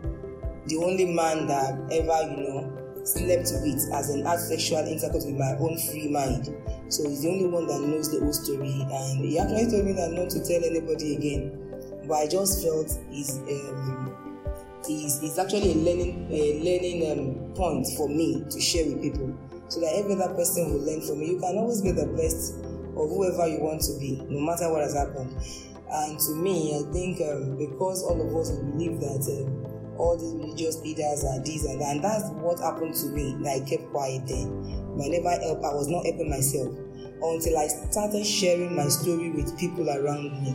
the 0.66 0.76
only 0.76 1.06
man 1.06 1.46
that 1.48 1.72
I've 1.72 1.90
ever 1.90 2.30
you 2.30 2.48
know 2.48 3.02
slept 3.02 3.48
with 3.64 3.80
as 3.92 4.10
an 4.10 4.24
had 4.24 4.38
sexual 4.38 4.84
intercourse 4.86 5.24
with 5.24 5.36
my 5.36 5.56
own 5.58 5.78
free 5.90 6.08
mind. 6.08 6.54
So 6.92 7.08
he's 7.08 7.22
the 7.22 7.30
only 7.30 7.48
one 7.48 7.66
that 7.66 7.80
knows 7.80 8.12
the 8.12 8.20
whole 8.20 8.32
story, 8.32 8.70
and 8.70 9.24
he 9.24 9.38
actually 9.38 9.70
told 9.70 9.86
me 9.86 9.92
that 9.92 10.12
not 10.12 10.30
to 10.30 10.44
tell 10.44 10.62
anybody 10.62 11.16
again 11.16 11.64
but 12.06 12.14
I 12.14 12.26
just 12.26 12.62
felt 12.62 12.86
is 13.12 13.38
um, 13.38 14.03
is 14.88 15.22
is 15.22 15.38
actually 15.38 15.72
a 15.72 15.76
learning 15.76 16.28
a 16.30 16.60
learning 16.62 16.98
um, 17.10 17.54
point 17.54 17.86
for 17.96 18.08
me 18.08 18.44
to 18.50 18.60
share 18.60 18.86
with 18.86 19.02
people, 19.02 19.32
so 19.68 19.80
that 19.80 19.94
every 19.96 20.14
other 20.14 20.34
person 20.34 20.72
will 20.72 20.84
learn 20.84 21.00
from 21.00 21.20
me. 21.20 21.32
You 21.32 21.40
can 21.40 21.56
always 21.58 21.82
be 21.82 21.92
the 21.92 22.06
best 22.16 22.60
of 22.94 23.10
whoever 23.10 23.46
you 23.48 23.60
want 23.60 23.82
to 23.82 23.98
be, 23.98 24.22
no 24.28 24.40
matter 24.40 24.70
what 24.70 24.82
has 24.82 24.94
happened. 24.94 25.34
And 25.90 26.18
to 26.18 26.32
me, 26.34 26.74
I 26.78 26.82
think 26.92 27.20
um, 27.22 27.58
because 27.58 28.02
all 28.02 28.18
of 28.18 28.34
us 28.34 28.50
believe 28.50 29.00
that 29.00 29.22
um, 29.30 29.96
all 29.98 30.18
these 30.18 30.34
religious 30.34 30.80
leaders 30.82 31.24
are 31.24 31.38
this 31.44 31.64
and 31.66 31.80
that, 31.80 31.96
and 31.96 32.04
that's 32.04 32.30
what 32.42 32.58
happened 32.58 32.94
to 32.94 33.06
me. 33.14 33.36
That 33.42 33.62
I 33.62 33.68
kept 33.68 33.90
quiet 33.90 34.26
then. 34.26 34.50
But 34.96 35.06
I 35.06 35.08
never 35.08 35.30
helped. 35.30 35.64
I 35.64 35.74
was 35.74 35.88
not 35.88 36.04
helping 36.06 36.30
myself 36.30 36.70
until 37.22 37.58
I 37.58 37.66
started 37.66 38.26
sharing 38.26 38.74
my 38.74 38.88
story 38.88 39.30
with 39.30 39.58
people 39.58 39.88
around 39.88 40.34
me. 40.42 40.52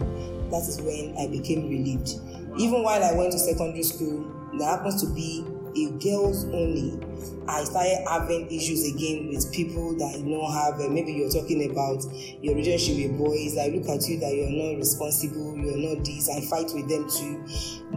That 0.52 0.64
is 0.68 0.82
when 0.82 1.16
I 1.18 1.28
became 1.28 1.70
relieved. 1.70 2.20
Even 2.60 2.84
while 2.84 3.04
I 3.04 3.14
went 3.14 3.32
to 3.32 3.40
secondary 3.40 3.84
school, 3.84 4.30
there 4.58 4.68
happens 4.68 5.02
to 5.02 5.14
be 5.14 5.46
a 5.76 5.92
girls 6.00 6.46
only 6.46 7.00
I 7.48 7.64
started 7.64 8.06
having 8.08 8.46
issues 8.52 8.86
again 8.94 9.30
with 9.30 9.52
people 9.52 9.98
that 9.98 10.20
you 10.20 10.38
know 10.38 10.46
have 10.52 10.80
uh, 10.80 10.88
maybe 10.88 11.14
you're 11.14 11.32
talking 11.32 11.70
about 11.72 12.06
your 12.42 12.56
relationship 12.56 13.12
with 13.12 13.18
boys. 13.18 13.58
I 13.58 13.74
look 13.74 13.90
at 13.90 14.08
you 14.08 14.20
that 14.20 14.34
you're 14.34 14.54
not 14.54 14.78
responsible, 14.78 15.58
you're 15.58 15.96
not 15.96 16.06
this. 16.06 16.30
I 16.30 16.42
fight 16.46 16.72
with 16.74 16.88
them 16.88 17.10
too. 17.10 17.42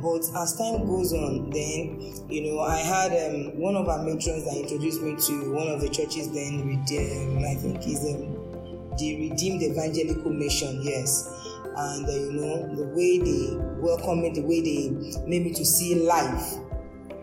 But 0.00 0.24
as 0.40 0.56
time 0.56 0.86
goes 0.86 1.12
on, 1.12 1.50
then 1.50 2.00
you 2.30 2.48
know 2.48 2.60
I 2.60 2.78
had 2.78 3.12
um, 3.12 3.60
one 3.60 3.76
of 3.76 3.88
our 3.88 4.02
matrons 4.02 4.44
that 4.44 4.56
introduced 4.56 5.02
me 5.02 5.16
to 5.16 5.52
one 5.52 5.68
of 5.68 5.80
the 5.80 5.88
churches. 5.88 6.32
Then 6.32 6.64
with 6.64 6.88
um, 6.96 7.44
I 7.44 7.54
think 7.60 7.86
is 7.86 8.00
um, 8.08 8.96
the 8.96 9.28
Redeemed 9.28 9.62
Evangelical 9.62 10.32
Mission. 10.32 10.80
Yes 10.82 11.41
and 11.76 12.08
uh, 12.08 12.12
you 12.12 12.32
know 12.32 12.74
the 12.76 12.84
way 12.94 13.18
they 13.18 13.56
welcome 13.80 14.22
me, 14.22 14.30
the 14.30 14.42
way 14.42 14.60
they 14.60 14.90
made 15.26 15.44
me 15.44 15.52
to 15.54 15.64
see 15.64 15.94
life 15.96 16.58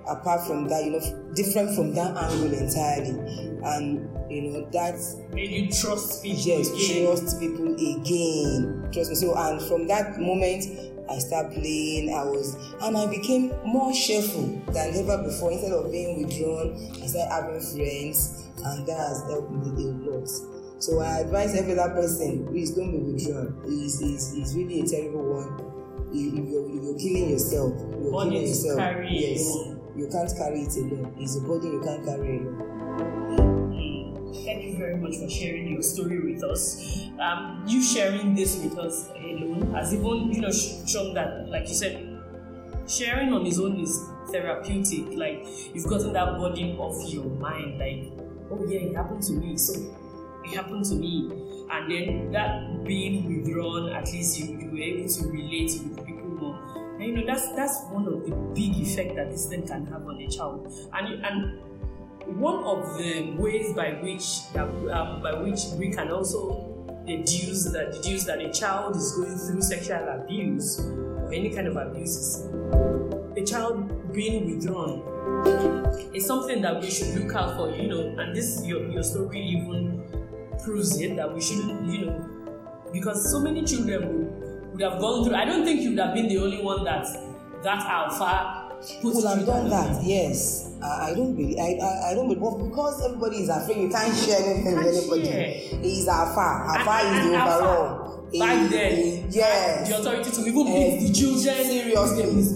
apart 0.09 0.45
from 0.45 0.67
that, 0.67 0.83
you 0.83 0.91
know, 0.91 1.33
different 1.35 1.75
from 1.75 1.93
that 1.93 2.17
angle 2.17 2.53
entirely. 2.53 3.57
And 3.63 4.09
you 4.31 4.41
know, 4.43 4.69
that 4.71 4.95
made 5.33 5.51
you 5.51 5.71
trust 5.71 6.23
people. 6.23 6.41
Yes, 6.41 6.69
again. 6.69 7.05
trust 7.05 7.39
people 7.39 7.73
again. 7.73 8.89
Trust 8.91 9.09
me. 9.11 9.15
So 9.15 9.35
and 9.35 9.61
from 9.61 9.87
that 9.87 10.19
moment 10.19 10.65
I 11.09 11.17
started 11.19 11.53
playing, 11.53 12.13
I 12.13 12.23
was 12.23 12.55
and 12.81 12.97
I 12.97 13.07
became 13.07 13.51
more 13.65 13.91
cheerful 13.93 14.61
than 14.71 14.95
ever 14.95 15.23
before. 15.23 15.51
Instead 15.51 15.71
of 15.73 15.91
being 15.91 16.23
withdrawn, 16.23 16.75
I 17.01 17.07
started 17.07 17.31
having 17.31 17.61
friends 17.61 18.45
and 18.63 18.85
that 18.87 18.97
has 18.97 19.23
helped 19.29 19.51
me 19.51 19.69
a 19.69 19.91
lot. 20.09 20.58
So 20.79 20.99
I 21.01 21.19
advise 21.19 21.55
every 21.55 21.77
other 21.77 21.93
person, 21.93 22.47
please 22.47 22.71
don't 22.71 22.91
be 22.91 22.97
withdrawn. 23.11 23.61
It's, 23.67 24.01
it's, 24.01 24.33
it's 24.33 24.53
really 24.55 24.81
a 24.81 24.85
terrible 24.85 25.23
one. 25.35 25.69
If 26.11 26.33
you're, 26.33 26.69
if 26.69 26.83
you're 26.83 26.97
killing 26.97 27.29
yourself, 27.31 27.73
you're 27.77 28.11
Body 28.11 28.29
killing 28.31 28.47
yourself. 28.47 28.79
carry 28.79 29.09
yes. 29.11 29.45
alone. 29.45 29.81
You 29.97 30.07
can't 30.07 30.31
carry 30.37 30.61
it 30.61 30.75
alone. 30.77 31.13
It's 31.19 31.35
a 31.35 31.41
burden 31.41 31.73
you 31.73 31.81
can't 31.81 32.05
carry 32.05 32.37
alone. 32.37 34.33
Thank 34.45 34.63
you 34.63 34.77
very 34.77 34.95
much 34.95 35.17
for 35.17 35.29
sharing 35.29 35.67
your 35.73 35.81
story 35.81 36.19
with 36.33 36.43
us. 36.43 37.09
Um, 37.19 37.65
you 37.67 37.83
sharing 37.83 38.33
this 38.33 38.55
with 38.63 38.77
us 38.79 39.09
alone 39.09 39.73
has 39.73 39.93
even, 39.93 40.31
you 40.31 40.41
know, 40.41 40.51
shown 40.51 41.13
that, 41.15 41.49
like 41.49 41.67
you 41.67 41.75
said, 41.75 42.21
sharing 42.87 43.33
on 43.33 43.43
his 43.43 43.59
own 43.59 43.79
is 43.79 43.99
therapeutic. 44.31 45.17
Like 45.17 45.45
you've 45.73 45.87
gotten 45.87 46.13
that 46.13 46.37
burden 46.37 46.77
off 46.77 47.11
your 47.11 47.25
mind. 47.25 47.79
Like, 47.79 48.13
oh 48.49 48.65
yeah, 48.67 48.79
it 48.79 48.95
happened 48.95 49.23
to 49.23 49.33
me. 49.33 49.57
So 49.57 49.73
happened 50.55 50.85
to 50.85 50.95
me. 50.95 51.31
And 51.71 51.91
then 51.91 52.31
that 52.31 52.83
being 52.83 53.27
withdrawn, 53.27 53.93
at 53.93 54.11
least 54.11 54.39
you, 54.39 54.57
you 54.59 54.71
were 54.71 54.79
able 54.79 55.07
to 55.07 55.27
relate 55.27 55.71
with 55.83 56.05
people 56.05 56.27
more. 56.27 56.95
And 56.95 57.03
you 57.03 57.13
know, 57.13 57.25
that's 57.25 57.51
that's 57.55 57.83
one 57.89 58.07
of 58.07 58.25
the 58.25 58.35
big 58.53 58.75
effect 58.77 59.15
that 59.15 59.31
this 59.31 59.47
thing 59.47 59.67
can 59.67 59.85
have 59.87 60.05
on 60.07 60.19
a 60.19 60.27
child. 60.27 60.71
And 60.93 61.23
and 61.23 61.59
one 62.39 62.63
of 62.63 62.97
the 62.97 63.35
ways 63.37 63.73
by 63.73 63.91
which 64.01 64.51
that, 64.53 64.67
um, 64.91 65.21
by 65.21 65.33
which 65.33 65.61
we 65.77 65.91
can 65.91 66.11
also 66.11 66.65
deduce 67.05 67.71
that 67.71 67.91
deduce 67.91 68.25
that 68.25 68.39
a 68.39 68.51
child 68.51 68.95
is 68.95 69.13
going 69.13 69.37
through 69.37 69.61
sexual 69.61 70.07
abuse 70.09 70.79
or 70.79 71.33
any 71.33 71.49
kind 71.49 71.67
of 71.67 71.75
abuse 71.75 72.15
is 72.15 72.45
a 73.37 73.43
child 73.45 74.13
being 74.13 74.51
withdrawn 74.51 75.01
is 76.13 76.25
something 76.25 76.61
that 76.61 76.79
we 76.81 76.89
should 76.89 77.15
look 77.15 77.33
out 77.35 77.55
for, 77.55 77.69
you 77.69 77.87
know, 77.87 78.19
and 78.19 78.35
this 78.35 78.63
your 78.65 78.87
your 78.89 79.03
story 79.03 79.39
even 79.39 80.03
proves 80.63 80.99
it 80.99 81.15
that 81.15 81.33
we 81.33 81.41
shouldn't, 81.41 81.85
you 81.89 82.05
know, 82.05 82.25
because 82.91 83.29
so 83.31 83.39
many 83.39 83.63
children 83.63 84.01
would, 84.07 84.71
would 84.73 84.81
have 84.81 84.99
gone 84.99 85.25
through. 85.25 85.35
I 85.35 85.45
don't 85.45 85.63
think 85.65 85.81
you 85.81 85.91
would 85.91 85.99
have 85.99 86.13
been 86.13 86.27
the 86.27 86.37
only 86.39 86.61
one 86.61 86.83
that 86.83 87.05
that 87.63 87.85
alpha 87.85 88.71
put 89.01 89.25
I've 89.25 89.37
through 89.39 89.45
done 89.45 89.69
that. 89.69 90.01
yes. 90.03 90.65
I, 90.81 91.11
I 91.11 91.13
don't 91.13 91.35
believe, 91.35 91.57
I, 91.59 91.77
I, 91.83 92.11
I 92.11 92.13
don't 92.15 92.27
believe, 92.29 92.39
but 92.41 92.57
because 92.69 93.03
everybody 93.05 93.37
is 93.43 93.49
afraid, 93.49 93.77
you 93.81 93.89
can't 93.89 94.15
share 94.15 94.39
anything 94.41 94.75
with 94.77 94.87
anybody. 94.95 95.25
share. 95.25 95.79
He's 95.81 96.07
Alpha. 96.07 96.39
Alpha 96.39 96.89
And- 97.05 97.17
is 97.17 97.23
the 97.25 97.33
and 97.33 97.35
Alpha, 97.35 97.65
overall. 97.65 98.08
Back 98.37 98.61
He- 98.61 98.67
then, 98.67 98.95
he- 98.95 99.25
yes. 99.31 99.89
the 99.89 99.97
authority 99.99 100.29
to 100.29 100.41
even 100.41 100.65
beat 100.65 101.07
the 101.07 101.13
children 101.13 101.55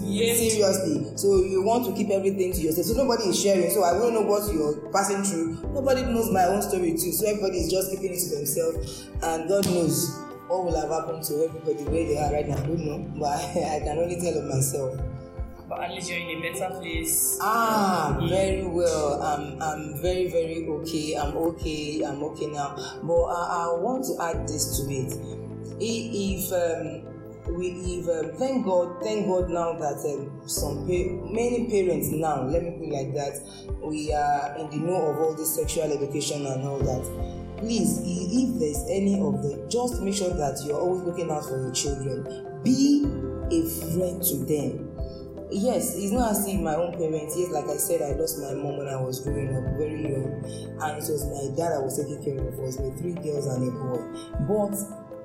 Seriously, 0.04 0.50
seriously. 0.50 1.12
So 1.16 1.42
you 1.42 1.62
want 1.62 1.86
to 1.86 1.92
keep 1.92 2.10
everything 2.10 2.52
to 2.52 2.60
yourself. 2.60 2.86
So 2.86 2.94
nobody 2.94 3.30
is 3.30 3.40
sharing. 3.40 3.70
So 3.70 3.82
I 3.82 3.92
won't 3.98 4.14
know 4.14 4.22
what 4.22 4.52
you're 4.52 4.76
passing 4.92 5.22
through. 5.24 5.58
Nobody 5.72 6.02
knows 6.02 6.30
my 6.30 6.44
own 6.44 6.62
story 6.62 6.92
too. 6.92 7.10
So 7.12 7.26
everybody 7.26 7.58
is 7.58 7.70
just 7.70 7.90
keeping 7.90 8.12
it 8.14 8.20
to 8.20 8.36
themselves. 8.36 9.08
And 9.22 9.48
God 9.48 9.66
knows 9.66 10.14
what 10.46 10.64
will 10.64 10.80
have 10.80 10.90
happened 10.90 11.24
to 11.24 11.44
everybody 11.44 11.84
where 11.90 12.06
they 12.06 12.18
are 12.18 12.32
right 12.32 12.46
now. 12.48 12.56
I 12.58 12.66
don't 12.66 12.84
know, 12.84 12.98
but 13.18 13.28
I, 13.40 13.80
can 13.82 13.98
only 13.98 14.20
tell 14.20 14.38
of 14.38 14.44
myself. 14.44 15.00
But 15.68 15.80
at 15.82 15.90
least 15.92 16.10
you're 16.10 16.20
in 16.20 16.38
a 16.38 16.52
better 16.52 16.74
place. 16.78 17.38
Ah, 17.40 18.16
very 18.28 18.66
well. 18.66 19.22
I'm, 19.22 19.60
I'm 19.62 19.96
very, 20.02 20.28
very 20.30 20.66
okay. 20.68 21.14
I'm 21.16 21.34
okay. 21.36 22.02
I'm 22.04 22.22
okay 22.22 22.46
now. 22.46 22.76
But 23.02 23.22
I, 23.24 23.64
I 23.64 23.78
want 23.80 24.04
to 24.04 24.22
add 24.22 24.46
this 24.46 24.78
to 24.78 24.92
it. 24.92 25.40
If 25.80 26.52
um, 26.52 27.54
we, 27.54 27.68
if 27.68 28.08
um, 28.08 28.36
thank 28.38 28.64
God, 28.64 29.02
thank 29.02 29.26
God 29.26 29.50
now 29.50 29.74
that 29.74 30.00
um, 30.06 30.48
some 30.48 30.86
pa- 30.86 31.32
many 31.32 31.68
parents 31.68 32.08
now, 32.10 32.42
let 32.42 32.62
me 32.62 32.70
put 32.72 32.88
it 32.88 32.92
like 32.92 33.14
that, 33.14 33.40
we 33.82 34.12
are 34.12 34.56
in 34.58 34.70
the 34.70 34.76
know 34.76 35.10
of 35.10 35.18
all 35.18 35.34
this 35.34 35.54
sexual 35.54 35.92
education 35.92 36.46
and 36.46 36.62
all 36.66 36.78
that. 36.78 37.58
Please, 37.58 38.00
if 38.04 38.58
there's 38.58 38.84
any 38.90 39.20
of 39.20 39.42
the, 39.42 39.66
just 39.68 40.00
make 40.02 40.14
sure 40.14 40.34
that 40.34 40.62
you're 40.66 40.80
always 40.80 41.02
looking 41.02 41.30
out 41.30 41.44
for 41.44 41.60
your 41.60 41.72
children. 41.72 42.62
Be 42.62 43.04
a 43.50 43.92
friend 43.92 44.22
to 44.22 44.36
them 44.44 44.94
yes 45.50 45.94
it's 45.96 46.10
not 46.10 46.32
as 46.32 46.46
if 46.48 46.60
my 46.60 46.74
own 46.74 46.92
parents 46.92 47.36
yes 47.38 47.50
like 47.50 47.68
i 47.68 47.76
said 47.76 48.02
i 48.02 48.12
lost 48.18 48.38
my 48.40 48.54
mom 48.54 48.76
when 48.76 48.88
i 48.88 48.96
was 48.96 49.20
growing 49.20 49.54
up 49.54 49.62
very 49.78 50.02
young 50.02 50.42
and 50.82 50.98
it 50.98 51.06
was 51.06 51.24
my 51.30 51.54
dad 51.56 51.72
i 51.72 51.78
was 51.78 51.96
taking 51.96 52.18
care 52.24 52.38
of 52.42 52.58
us 52.60 52.76
with 52.78 52.98
three 52.98 53.14
girls 53.22 53.46
and 53.46 53.62
a 53.62 53.70
boy 53.70 54.02
but 54.48 54.74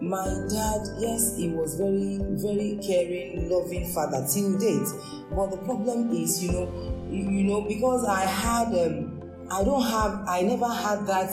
my 0.01 0.25
dad 0.49 0.81
yes 0.97 1.35
he 1.35 1.49
was 1.49 1.75
very 1.75 2.19
very 2.39 2.79
caring 2.85 3.49
loving 3.49 3.85
father 3.93 4.25
till 4.31 4.57
date 4.57 4.87
but 5.35 5.51
the 5.51 5.57
problem 5.65 6.09
is 6.11 6.43
you 6.43 6.51
know 6.51 7.09
you, 7.11 7.43
know 7.43 7.61
because 7.61 8.05
i 8.05 8.21
had 8.21 8.67
um 8.67 9.21
i 9.51 9.63
don't 9.63 9.83
have 9.83 10.23
i 10.27 10.41
never 10.41 10.67
had 10.67 11.05
that 11.05 11.29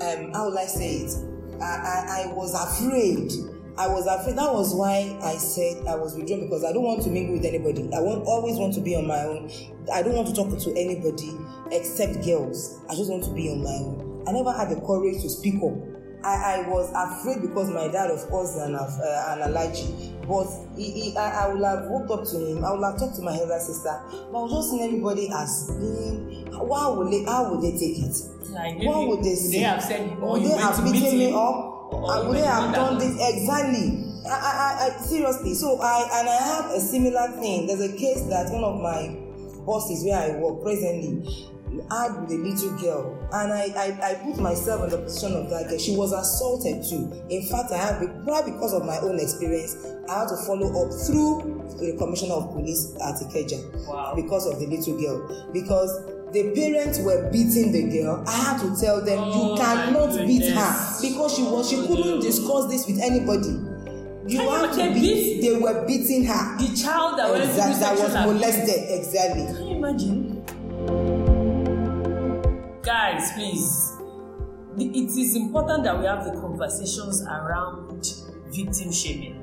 um 0.00 0.32
how 0.32 0.46
will 0.48 0.58
i 0.58 0.64
say 0.64 0.96
it 0.96 1.12
i 1.60 1.64
i, 1.64 2.24
I 2.24 2.32
was 2.34 2.54
afraid 2.54 3.30
I 3.78 3.88
was 3.88 4.06
afraid. 4.06 4.36
That 4.36 4.52
was 4.52 4.74
why 4.74 5.16
I 5.22 5.36
said 5.36 5.86
I 5.86 5.94
was 5.94 6.14
withdrawn 6.14 6.40
because 6.40 6.62
I 6.62 6.72
don't 6.72 6.82
want 6.82 7.02
to 7.04 7.10
mingle 7.10 7.36
with 7.36 7.46
anybody. 7.46 7.88
I 7.96 8.00
want 8.00 8.22
always 8.26 8.58
want 8.58 8.74
to 8.74 8.82
be 8.82 8.94
on 8.94 9.06
my 9.06 9.20
own. 9.24 9.50
I 9.90 10.02
don't 10.02 10.14
want 10.14 10.28
to 10.28 10.34
talk 10.34 10.50
to 10.52 10.70
anybody 10.76 11.32
except 11.70 12.22
girls. 12.22 12.80
I 12.90 12.94
just 12.94 13.10
want 13.10 13.24
to 13.24 13.30
be 13.32 13.48
on 13.48 13.62
my 13.62 13.70
own. 13.70 14.24
I 14.28 14.32
never 14.32 14.52
had 14.52 14.68
the 14.68 14.76
courage 14.84 15.22
to 15.22 15.30
speak 15.30 15.54
up. 15.64 15.91
I, 16.24 16.62
I 16.62 16.68
was 16.68 16.90
afraid 16.94 17.42
because 17.42 17.70
my 17.70 17.88
dad, 17.88 18.10
of 18.10 18.20
course, 18.28 18.56
an, 18.56 18.74
uh, 18.74 18.86
an 19.28 19.42
allergy. 19.42 20.14
But 20.26 20.46
he, 20.76 20.90
he, 21.10 21.16
I, 21.16 21.44
I 21.46 21.52
would 21.52 21.64
have 21.64 21.86
walked 21.86 22.10
up 22.10 22.24
to 22.30 22.38
him. 22.38 22.64
I 22.64 22.72
would 22.72 22.84
have 22.84 22.98
talked 22.98 23.16
to 23.16 23.22
my 23.22 23.34
elder 23.34 23.58
sister. 23.58 24.00
But 24.30 24.38
I 24.38 24.42
was 24.42 24.52
just 24.52 24.70
seeing 24.70 24.82
everybody 24.84 25.28
as 25.34 25.70
being. 25.78 26.46
How 26.52 26.94
would 26.94 27.12
they? 27.12 27.24
How 27.24 27.50
would 27.50 27.62
they 27.62 27.72
take 27.72 27.98
it? 27.98 28.14
Like 28.50 28.78
what 28.82 29.08
would 29.08 29.24
they 29.24 29.34
say? 29.34 29.58
They 29.58 29.64
have 29.64 29.82
said, 29.82 30.18
or 30.20 30.32
would 30.32 30.42
you 30.42 30.48
they 30.48 30.58
have 30.58 30.84
beaten 30.84 31.18
me 31.18 31.32
up? 31.32 31.72
or 31.92 32.28
would 32.28 32.36
they 32.36 32.44
have 32.44 32.74
done 32.74 32.98
this 32.98 33.16
exactly? 33.20 34.08
I, 34.24 34.30
I, 34.30 34.86
I, 34.86 35.02
seriously. 35.02 35.54
So 35.54 35.78
I 35.80 36.20
and 36.20 36.28
I 36.28 36.36
have 36.36 36.70
a 36.70 36.80
similar 36.80 37.28
thing. 37.40 37.66
There's 37.66 37.80
a 37.80 37.96
case 37.96 38.22
that 38.28 38.50
one 38.50 38.64
of 38.64 38.80
my 38.80 39.16
bosses 39.66 40.04
where 40.04 40.18
I 40.18 40.38
work 40.38 40.62
presently 40.62 41.48
had 41.90 42.20
with 42.20 42.30
a 42.30 42.38
little 42.38 42.78
girl, 42.78 43.21
and 43.32 43.52
I, 43.52 43.64
I, 43.76 44.10
I 44.10 44.14
put 44.24 44.38
myself 44.40 44.84
in 44.84 44.90
the 44.90 44.98
position 44.98 45.34
of 45.36 45.48
that 45.50 45.68
girl. 45.68 45.78
She 45.78 45.96
was 45.96 46.12
assaulted 46.12 46.84
too. 46.84 47.10
In 47.30 47.42
fact, 47.48 47.72
I 47.72 47.78
have 47.78 48.24
probably 48.24 48.52
because 48.52 48.72
of 48.74 48.84
my 48.84 48.98
own 48.98 49.18
experience, 49.18 49.76
I 50.08 50.20
had 50.20 50.28
to 50.28 50.36
follow 50.46 50.68
up 50.84 50.92
through 51.06 51.64
the 51.80 51.96
commissioner 51.98 52.34
of 52.34 52.52
police 52.52 52.92
at 53.00 53.16
Ikeja 53.16 53.88
Wow. 53.88 54.12
because 54.14 54.46
of 54.46 54.60
the 54.60 54.66
little 54.66 55.00
girl 55.00 55.50
because 55.52 55.90
the 56.32 56.52
parents 56.54 56.98
were 57.00 57.28
beating 57.32 57.72
the 57.72 57.90
girl 57.90 58.22
i 58.26 58.32
had 58.36 58.58
to 58.60 58.74
tell 58.80 59.04
them 59.04 59.18
Oh 59.18 59.52
you 59.52 59.60
cannot 59.60 60.16
beat 60.26 60.48
her 60.52 60.72
because 61.02 61.34
she 61.36 61.42
was 61.42 61.68
she 61.68 61.76
oh 61.76 61.86
couldn't 61.88 62.20
discuss 62.20 62.68
this 62.70 62.86
with 62.86 63.00
anybody 63.00 63.58
You 64.26 64.48
have 64.48 64.70
to 64.76 64.94
beat. 64.94 65.40
They 65.42 65.58
were 65.58 65.84
beating 65.84 66.24
her. 66.26 66.56
The 66.56 66.76
child 66.76 67.18
that 67.18 67.28
went 67.30 67.42
Exact- 67.42 67.74
through 67.74 67.80
that 67.80 67.98
was 67.98 68.14
molested. 68.34 68.80
Exactly. 69.00 69.46
Can 69.46 69.66
you 69.68 69.76
imagine? 69.76 70.21
Guys, 72.92 73.32
please. 73.32 73.96
It 74.76 75.08
is 75.18 75.34
important 75.34 75.82
that 75.84 75.98
we 75.98 76.04
have 76.04 76.26
the 76.26 76.32
conversations 76.32 77.22
around 77.22 78.06
victim 78.54 78.92
shaming. 78.92 79.42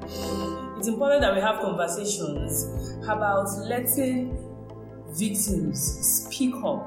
It's 0.78 0.88
important 0.88 1.22
that 1.22 1.34
we 1.34 1.42
have 1.42 1.60
conversations 1.60 2.94
about 3.06 3.50
letting 3.66 4.38
victims 5.18 5.82
speak 5.82 6.54
up. 6.64 6.86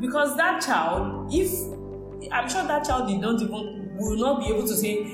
Because 0.00 0.34
that 0.38 0.62
child, 0.62 1.28
if 1.30 1.50
I'm 2.32 2.48
sure 2.48 2.66
that 2.66 2.86
child 2.86 3.10
did 3.10 3.20
not 3.20 3.42
even 3.42 3.94
will 3.98 4.16
not 4.16 4.40
be 4.40 4.54
able 4.54 4.66
to 4.66 4.74
say 4.74 5.04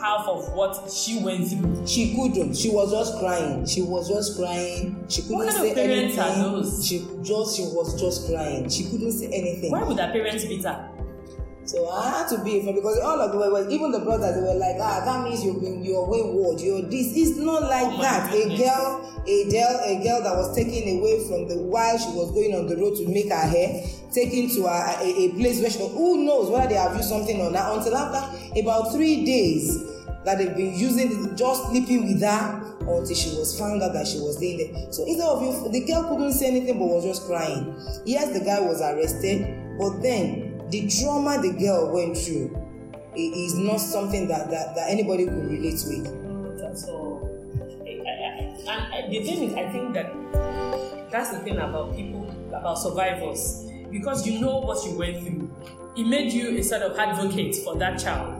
half 0.00 0.26
of 0.26 0.52
what 0.52 0.90
she 0.90 1.22
went 1.22 1.48
through. 1.48 1.86
She 1.86 2.14
couldn't. 2.16 2.56
She 2.56 2.70
was 2.70 2.90
just 2.90 3.18
crying. 3.18 3.66
She 3.66 3.82
was 3.82 4.08
just 4.08 4.36
crying. 4.38 5.04
She 5.08 5.22
couldn't 5.22 5.36
What 5.38 5.48
kind 5.48 5.62
say 5.62 5.70
of 5.70 5.76
parents 5.76 6.18
are 6.18 6.22
anything. 6.28 6.42
those? 6.52 6.86
She 6.86 6.98
just 7.22 7.56
she 7.56 7.62
was 7.62 8.00
just 8.00 8.28
crying. 8.28 8.68
She 8.68 8.84
couldn't 8.84 9.12
say 9.12 9.26
anything. 9.26 9.70
Why 9.70 9.82
would 9.84 9.98
her 9.98 10.10
parents 10.12 10.44
beat 10.44 10.64
her? 10.64 10.88
So 11.70 11.88
I 11.88 12.10
had 12.10 12.28
to 12.30 12.42
be 12.42 12.58
a 12.58 12.62
friend 12.64 12.74
because 12.74 12.98
all 12.98 13.20
of 13.20 13.30
the 13.30 13.38
way, 13.38 13.62
even 13.72 13.92
the 13.92 14.00
brothers, 14.00 14.34
they 14.34 14.42
were 14.42 14.58
like, 14.58 14.74
ah, 14.80 15.06
that 15.06 15.22
means 15.22 15.44
you've 15.44 15.60
been, 15.60 15.84
you're 15.84 16.04
wayward, 16.04 16.58
you're 16.60 16.82
this. 16.82 17.14
It's 17.14 17.38
not 17.38 17.62
like 17.62 17.86
Oh 17.86 18.02
that. 18.02 18.26
A 18.34 18.58
girl, 18.58 19.22
a 19.22 19.38
girl, 19.46 19.78
a 19.86 19.94
girl 20.02 20.18
that 20.18 20.34
was 20.34 20.50
taken 20.50 20.98
away 20.98 21.22
from 21.30 21.46
the 21.46 21.62
while 21.62 21.96
she 21.96 22.10
was 22.10 22.34
going 22.34 22.58
on 22.58 22.66
the 22.66 22.74
road 22.74 22.98
to 22.98 23.06
make 23.06 23.30
her 23.30 23.46
hair, 23.46 23.86
taken 24.10 24.50
to 24.58 24.66
a, 24.66 24.98
a, 24.98 25.30
a 25.30 25.38
place 25.38 25.62
where 25.62 25.70
she 25.70 25.78
was, 25.78 25.94
who 25.94 26.26
knows 26.26 26.50
whether 26.50 26.66
they 26.66 26.74
have 26.74 26.96
used 26.96 27.08
something 27.08 27.40
on 27.40 27.54
her 27.54 27.78
until 27.78 27.94
after 27.94 28.18
about 28.58 28.90
three 28.90 29.24
days 29.24 29.70
that 30.26 30.38
they've 30.38 30.56
been 30.56 30.74
using, 30.74 31.36
just 31.36 31.70
sleeping 31.70 32.02
with 32.02 32.20
her 32.20 32.66
until 32.82 33.14
she 33.14 33.30
was 33.38 33.54
found 33.56 33.80
out 33.80 33.92
that 33.92 34.08
she 34.08 34.18
was 34.18 34.42
laying 34.42 34.58
there. 34.58 34.90
So 34.90 35.06
instead 35.06 35.22
of 35.22 35.38
you, 35.38 35.54
the 35.70 35.86
girl 35.86 36.02
couldn't 36.10 36.34
say 36.34 36.50
anything 36.50 36.82
but 36.82 36.90
was 36.90 37.04
just 37.06 37.30
crying. 37.30 37.78
Yes, 38.04 38.34
the 38.36 38.42
guy 38.42 38.58
was 38.58 38.82
arrested, 38.82 39.78
but 39.78 40.02
then 40.02 40.49
the 40.70 40.88
trauma 40.88 41.40
the 41.40 41.52
girl 41.58 41.92
went 41.92 42.16
through 42.16 42.56
is 43.16 43.54
not 43.56 43.78
something 43.78 44.28
that, 44.28 44.50
that, 44.50 44.74
that 44.74 44.88
anybody 44.88 45.24
could 45.24 45.50
relate 45.50 45.82
with. 45.86 46.06
All. 46.88 47.28
I- 47.86 48.68
I- 48.68 48.98
I- 49.04 49.08
the 49.08 49.20
thing 49.24 49.42
is, 49.50 49.54
I 49.54 49.68
think 49.72 49.94
that 49.94 50.12
that's 51.10 51.30
the 51.30 51.38
thing 51.40 51.56
about 51.58 51.96
people, 51.96 52.28
about 52.54 52.78
survivors, 52.78 53.66
because 53.90 54.24
you 54.26 54.40
know 54.40 54.58
what 54.60 54.84
you 54.86 54.96
went 54.96 55.24
through. 55.26 55.50
It 55.96 56.06
made 56.06 56.32
you 56.32 56.56
a 56.56 56.62
sort 56.62 56.82
of 56.82 56.96
advocate 56.96 57.56
for 57.56 57.74
that 57.76 57.98
child. 57.98 58.36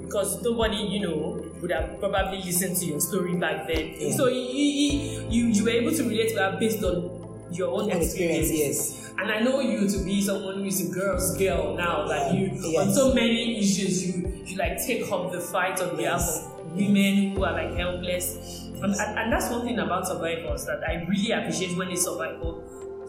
Because 0.00 0.42
nobody, 0.42 0.76
you 0.76 1.00
know, 1.00 1.46
would 1.62 1.70
have 1.70 1.98
probably 2.00 2.42
listened 2.42 2.76
to 2.78 2.84
your 2.86 3.00
story 3.00 3.34
back 3.36 3.66
then. 3.68 3.94
Yeah. 3.96 4.16
So 4.16 4.26
you, 4.26 4.40
you, 4.40 5.26
you, 5.30 5.46
you 5.46 5.64
were 5.64 5.70
able 5.70 5.92
to 5.92 6.02
relate 6.02 6.34
to 6.34 6.42
her 6.42 6.56
based 6.58 6.82
on 6.82 7.11
your 7.52 7.68
own 7.70 7.90
experience. 7.90 8.50
experience, 8.50 8.52
yes. 8.52 9.12
And 9.18 9.30
I 9.30 9.40
know 9.40 9.60
you 9.60 9.88
to 9.88 9.98
be 10.04 10.22
someone 10.22 10.56
who 10.60 10.64
is 10.64 10.90
a 10.90 10.92
girl's 10.94 11.36
girl 11.36 11.76
now. 11.76 12.06
Like 12.06 12.32
you, 12.34 12.50
Yes. 12.54 12.86
on 12.88 12.92
so 12.94 13.14
many 13.14 13.58
issues, 13.58 14.06
you 14.06 14.28
you 14.44 14.56
like 14.56 14.84
take 14.84 15.10
up 15.12 15.30
the 15.32 15.40
fight 15.40 15.80
on 15.80 15.96
behalf 15.96 16.20
Yes. 16.20 16.44
of 16.46 16.72
women 16.72 17.32
who 17.36 17.44
are 17.44 17.52
like 17.52 17.76
helpless. 17.76 18.68
And, 18.82 18.92
and, 18.94 19.18
and 19.18 19.32
that's 19.32 19.48
one 19.50 19.64
thing 19.64 19.78
about 19.78 20.06
survivors 20.06 20.64
that 20.66 20.82
I 20.88 21.04
really 21.08 21.30
appreciate 21.30 21.76
when 21.76 21.90
a 21.92 21.96
survivor 21.96 22.54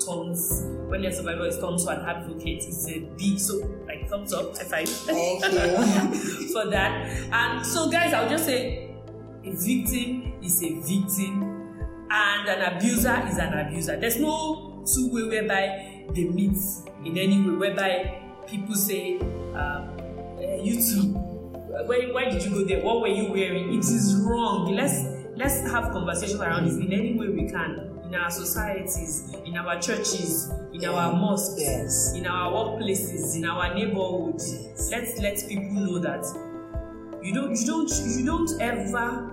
turns 0.06 0.64
when 0.90 1.04
a 1.06 1.12
survivor 1.12 1.48
is 1.48 1.58
turned 1.60 1.80
to 1.80 1.88
an 1.90 2.02
advocate. 2.06 2.64
It's 2.68 2.88
a 2.90 3.00
big 3.18 3.40
so 3.40 3.58
like 3.88 4.08
thumbs 4.10 4.34
up, 4.34 4.56
high 4.58 4.64
five. 4.66 4.90
Thank 4.90 5.44
you. 5.44 6.48
for 6.54 6.70
that. 6.70 7.10
And 7.32 7.66
so, 7.66 7.90
guys, 7.90 8.14
I'll 8.14 8.30
just 8.30 8.46
say 8.46 8.90
a 9.46 9.52
victim 9.52 10.34
is 10.44 10.62
a 10.64 10.74
victim, 10.82 11.53
and 12.14 12.48
an 12.48 12.76
abuser 12.76 13.26
is 13.28 13.38
an 13.40 13.54
abuser. 13.58 13.98
There's 14.00 14.20
no 14.20 14.84
two 14.86 15.10
way 15.12 15.24
whereby 15.24 16.06
they 16.14 16.26
meet 16.26 16.58
in 17.04 17.18
any 17.18 17.42
way, 17.42 17.56
whereby 17.56 18.22
people 18.48 18.76
say, 18.76 19.18
um, 19.56 19.90
eh, 20.40 20.62
"You 20.62 20.76
too." 20.76 21.20
Why, 21.88 22.10
why 22.12 22.30
did 22.30 22.44
you 22.44 22.52
go 22.52 22.64
there? 22.66 22.84
What 22.84 23.02
were 23.02 23.08
you 23.08 23.32
wearing? 23.32 23.74
It 23.74 23.80
is 23.80 24.16
wrong. 24.22 24.72
Let's 24.76 25.02
let's 25.36 25.62
have 25.72 25.92
conversation 25.92 26.40
around 26.40 26.66
this 26.68 26.76
in 26.78 26.94
any 26.94 27.18
way 27.18 27.30
we 27.30 27.50
can 27.50 27.90
in 28.06 28.14
our 28.14 28.30
societies, 28.30 29.34
in 29.46 29.58
our 29.58 29.80
churches, 29.82 30.52
in 30.72 30.86
our 30.86 31.14
mosques, 31.14 31.60
Yes. 31.60 32.14
in 32.16 32.28
our 32.28 32.52
workplaces, 32.52 33.36
in 33.36 33.46
our 33.46 33.74
neighborhood. 33.74 34.40
Let's 34.92 35.18
let 35.20 35.44
people 35.50 35.72
know 35.72 35.98
that 36.00 36.24
you 37.24 37.34
don't 37.34 37.56
you 37.60 37.66
don't 37.66 37.90
you 38.18 38.24
don't 38.26 38.52
ever 38.62 39.33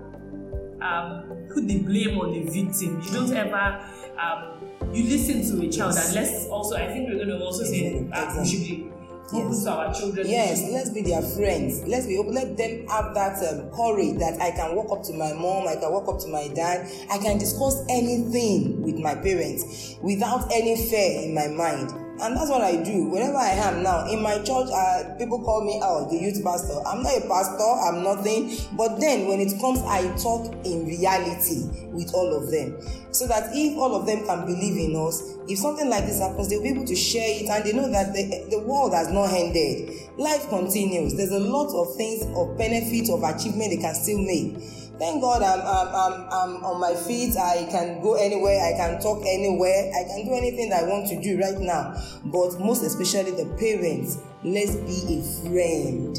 um, 0.82 1.46
put 1.52 1.66
the 1.66 1.78
blame 1.80 2.18
on 2.18 2.32
the 2.32 2.42
victim. 2.50 3.00
You 3.04 3.12
don't 3.12 3.32
ever 3.34 3.84
um, 4.18 4.60
you 4.92 5.04
listen 5.04 5.42
to 5.58 5.66
a 5.66 5.70
child 5.70 5.94
and 5.96 6.14
let's 6.14 6.46
also 6.46 6.76
I 6.76 6.86
think 6.88 7.08
we're 7.08 7.16
going 7.16 7.28
to 7.28 7.38
also 7.44 7.64
say 7.64 8.06
uh, 8.12 8.34
we 8.40 8.46
should 8.48 8.60
be 8.60 8.86
open 9.32 9.52
Yes. 9.52 9.62
to 9.62 9.70
our 9.70 9.94
children. 9.94 10.26
Yes, 10.28 10.68
let's 10.72 10.90
be 10.90 11.02
their 11.02 11.22
friends. 11.22 11.86
Let's 11.86 12.04
be 12.06 12.18
open. 12.18 12.34
Let 12.34 12.56
them 12.56 12.84
have 12.88 13.14
that 13.14 13.38
um, 13.46 13.70
courage 13.70 14.18
that 14.18 14.40
I 14.40 14.50
can 14.50 14.74
walk 14.74 14.90
up 14.90 15.04
to 15.04 15.12
my 15.12 15.32
mom, 15.32 15.68
I 15.68 15.76
can 15.76 15.92
walk 15.92 16.08
up 16.08 16.18
to 16.22 16.28
my 16.28 16.48
dad, 16.48 16.90
I 17.08 17.18
can 17.18 17.38
discuss 17.38 17.80
anything 17.88 18.82
with 18.82 18.96
my 18.98 19.14
parents 19.14 19.94
without 20.02 20.50
any 20.52 20.74
fear 20.76 21.22
in 21.22 21.34
my 21.34 21.46
mind. 21.46 21.92
And 22.22 22.36
that's 22.36 22.50
what 22.50 22.60
I 22.60 22.76
do. 22.82 23.08
Wherever 23.08 23.36
I 23.36 23.50
am 23.50 23.82
now, 23.82 24.06
in 24.06 24.22
my 24.22 24.36
church, 24.38 24.68
uh, 24.72 25.14
people 25.18 25.42
call 25.42 25.64
me 25.64 25.80
out, 25.82 26.10
the 26.10 26.16
youth 26.16 26.44
pastor. 26.44 26.76
I'm 26.86 27.02
not 27.02 27.16
a 27.16 27.26
pastor, 27.26 27.64
I'm 27.64 28.02
nothing. 28.04 28.56
But 28.76 29.00
then 29.00 29.26
when 29.28 29.40
it 29.40 29.58
comes, 29.60 29.80
I 29.82 30.04
talk 30.16 30.52
in 30.66 30.86
reality 30.86 31.64
with 31.92 32.12
all 32.14 32.36
of 32.36 32.50
them. 32.50 32.76
So 33.12 33.26
that 33.26 33.50
if 33.54 33.76
all 33.76 33.94
of 33.94 34.06
them 34.06 34.26
can 34.26 34.44
believe 34.44 34.76
in 34.76 34.96
us, 34.96 35.36
if 35.48 35.58
something 35.58 35.88
like 35.88 36.06
this 36.06 36.20
happens, 36.20 36.48
they'll 36.48 36.62
be 36.62 36.68
able 36.68 36.86
to 36.86 36.94
share 36.94 37.26
it 37.26 37.48
and 37.48 37.64
they 37.64 37.72
know 37.72 37.90
that 37.90 38.12
the, 38.12 38.46
the 38.50 38.60
world 38.60 38.92
has 38.94 39.10
not 39.10 39.32
ended. 39.32 39.90
Life 40.18 40.48
continues. 40.48 41.16
There's 41.16 41.32
a 41.32 41.40
lot 41.40 41.74
of 41.74 41.96
things 41.96 42.22
of 42.36 42.56
benefit, 42.58 43.10
of 43.10 43.22
achievement 43.24 43.70
they 43.70 43.78
can 43.78 43.94
still 43.94 44.18
make. 44.18 44.79
Thank 45.00 45.22
God 45.22 45.42
I'm, 45.42 45.60
I'm, 45.60 45.88
I'm, 45.88 46.28
I'm 46.28 46.64
on 46.64 46.78
my 46.78 46.94
feet. 46.94 47.34
I 47.34 47.66
can 47.70 48.02
go 48.02 48.16
anywhere. 48.16 48.60
I 48.60 48.76
can 48.76 49.00
talk 49.00 49.24
anywhere. 49.26 49.90
I 49.96 50.04
can 50.04 50.26
do 50.26 50.34
anything 50.34 50.70
I 50.74 50.82
want 50.82 51.08
to 51.08 51.18
do 51.22 51.40
right 51.40 51.56
now. 51.58 51.96
But 52.26 52.60
most 52.60 52.82
especially 52.84 53.30
the 53.30 53.48
parents, 53.56 54.18
let's 54.44 54.76
be 54.76 55.16
a 55.16 55.48
friend 55.48 56.14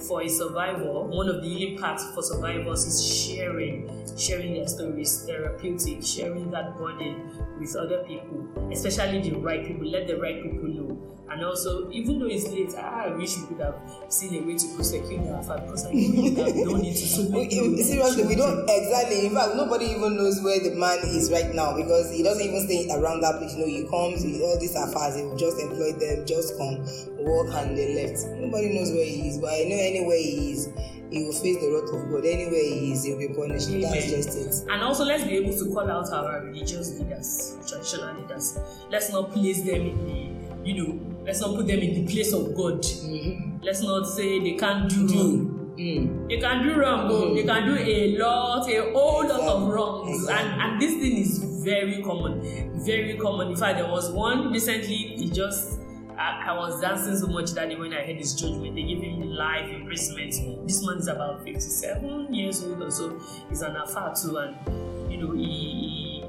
for 0.08 0.22
a 0.24 0.28
survivor. 0.28 1.02
One 1.04 1.30
of 1.30 1.42
the 1.42 1.48
healing 1.48 1.78
parts 1.78 2.06
for 2.14 2.24
survivors 2.24 2.86
is 2.86 3.06
sharing, 3.06 3.90
sharing 4.18 4.54
their 4.54 4.68
stories, 4.68 5.24
therapeutic, 5.26 6.04
sharing 6.04 6.50
that 6.52 6.78
burden 6.78 7.30
with 7.60 7.76
other 7.76 8.04
people, 8.04 8.48
especially 8.72 9.30
the 9.30 9.38
right 9.38 9.66
people. 9.66 9.88
Let 9.88 10.08
the 10.08 10.18
right 10.18 10.42
people 10.42 10.68
know. 10.70 11.11
And 11.32 11.46
also, 11.46 11.89
even 11.91 12.20
though 12.20 12.28
it's 12.28 12.50
late, 12.52 12.76
I 12.76 13.08
wish 13.15 13.38
we 13.39 13.48
could 13.48 13.63
have 13.63 13.80
seen 14.10 14.36
a 14.36 14.46
way 14.46 14.58
to 14.58 14.67
prosecute 14.76 15.24
her 15.24 15.39
because 15.39 15.86
I 15.86 15.91
know 15.94 16.22
would 16.28 16.38
have 16.38 16.56
done 16.67 16.84
it 16.84 16.91
to 17.00 17.08
so 17.08 17.24
many 17.32 17.48
We, 17.48 17.84
seriously, 17.84 18.26
we 18.26 18.36
don't 18.36 18.67
exactly. 18.67 19.28
In 19.28 19.34
fact, 19.34 19.56
nobody 19.56 19.86
even 19.96 20.17
knows 20.17 20.44
where 20.44 20.60
the 20.60 20.76
man 20.76 21.00
is 21.08 21.32
right 21.32 21.56
now 21.56 21.72
because 21.78 22.12
he 22.12 22.22
doesn't 22.22 22.44
even 22.44 22.67
stay 22.67 22.91
around 22.91 23.22
that 23.22 23.39
place. 23.39 23.56
You 23.56 23.63
know, 23.63 23.72
he 23.72 23.88
comes 23.88 24.26
with 24.28 24.41
all 24.44 24.60
these 24.60 24.76
affairs. 24.76 25.15
He 25.15 25.24
just 25.39 25.56
employ 25.56 25.96
them, 25.96 26.28
just 26.28 26.58
come, 26.60 26.84
walk, 27.24 27.48
and 27.63 27.78
they 27.80 27.96
left. 27.96 28.28
Nobody 28.36 28.76
knows 28.76 28.91
where 28.91 29.06
he 29.08 29.32
is, 29.32 29.38
but 29.39 29.56
I 29.56 29.63
know 29.72 29.80
anywhere 29.80 30.20
he 30.20 30.52
is. 30.52 30.67
he 31.12 31.24
will 31.24 31.34
face 31.34 31.58
the 31.60 31.67
wrath 31.72 31.96
of 31.96 32.12
God. 32.12 32.26
Anywhere 32.26 32.63
he 32.63 32.91
is, 32.91 33.04
he 33.04 33.12
will 33.13 33.20
be 33.20 33.28
punished. 33.34 33.72
That's 33.72 34.10
just 34.12 34.36
it. 34.36 34.72
And 34.72 34.82
also, 34.82 35.04
let's 35.04 35.24
be 35.24 35.36
able 35.38 35.56
to 35.58 35.65
call 35.74 35.89
out 35.91 36.12
our 36.12 36.41
religious 36.44 37.00
leaders, 37.00 37.56
traditional 37.67 38.15
leaders. 38.20 38.58
Let's 38.89 39.12
not 39.12 39.32
place 39.32 39.62
them 39.62 39.82
in 39.82 40.06
the, 40.06 40.70
you 40.70 40.76
know, 40.84 41.11
let's 41.24 41.42
not 41.42 41.56
put 41.56 41.68
them 41.68 41.80
in 41.80 42.06
the 42.06 42.12
place 42.12 42.34
of 42.34 42.56
God. 42.56 42.82
Mm-hmm. 42.82 43.64
Let's 43.64 43.82
not 43.82 44.06
say 44.06 44.40
they 44.40 44.54
can't 44.54 44.90
do 44.90 45.08
wrong. 45.08 45.76
Mm. 45.78 46.30
They 46.30 46.38
can 46.38 46.64
do 46.64 46.80
wrong, 46.80 47.10
mm. 47.10 47.36
they 47.36 47.44
can 47.44 47.66
do 47.66 47.78
a 47.78 48.18
lot, 48.18 48.70
a 48.70 48.92
whole 48.92 49.28
lot 49.28 49.40
of 49.40 49.68
wrongs, 49.68 50.28
and 50.28 50.62
and 50.62 50.82
this 50.82 50.94
thing 50.94 51.18
is 51.18 51.64
very 51.64 52.04
common, 52.04 52.84
very 52.86 53.18
common. 53.18 53.50
In 53.50 53.56
fact, 53.56 53.78
there 53.78 53.90
was 53.90 54.12
one 54.12 54.52
recently. 54.52 54.96
He 54.96 55.30
just 55.30 55.80
I, 56.18 56.44
I, 56.50 56.54
was 56.54 56.80
dancing 56.82 57.18
so 57.18 57.28
much 57.28 57.52
that 57.52 57.70
day 57.70 57.76
when 57.76 57.94
I 57.94 58.06
heard 58.06 58.18
his 58.18 58.36
judgment. 58.36 58.76
They 58.76 58.84
gave 58.84 59.02
him 59.02 59.22
life 59.22 59.70
imprisonment. 59.70 60.68
This 60.68 60.86
man 60.86 60.98
is 60.98 61.08
about 61.08 61.44
57 61.44 62.34
years 62.34 62.64
old 62.64 62.82
or 62.84 62.92
so. 62.92 63.20
He's 63.50 63.62
an 63.62 63.76
Alfa 63.76 64.14
too, 64.22 64.38
and 64.38 65.12
you 65.12 65.18
know, 65.18 65.34
he, 65.34 66.24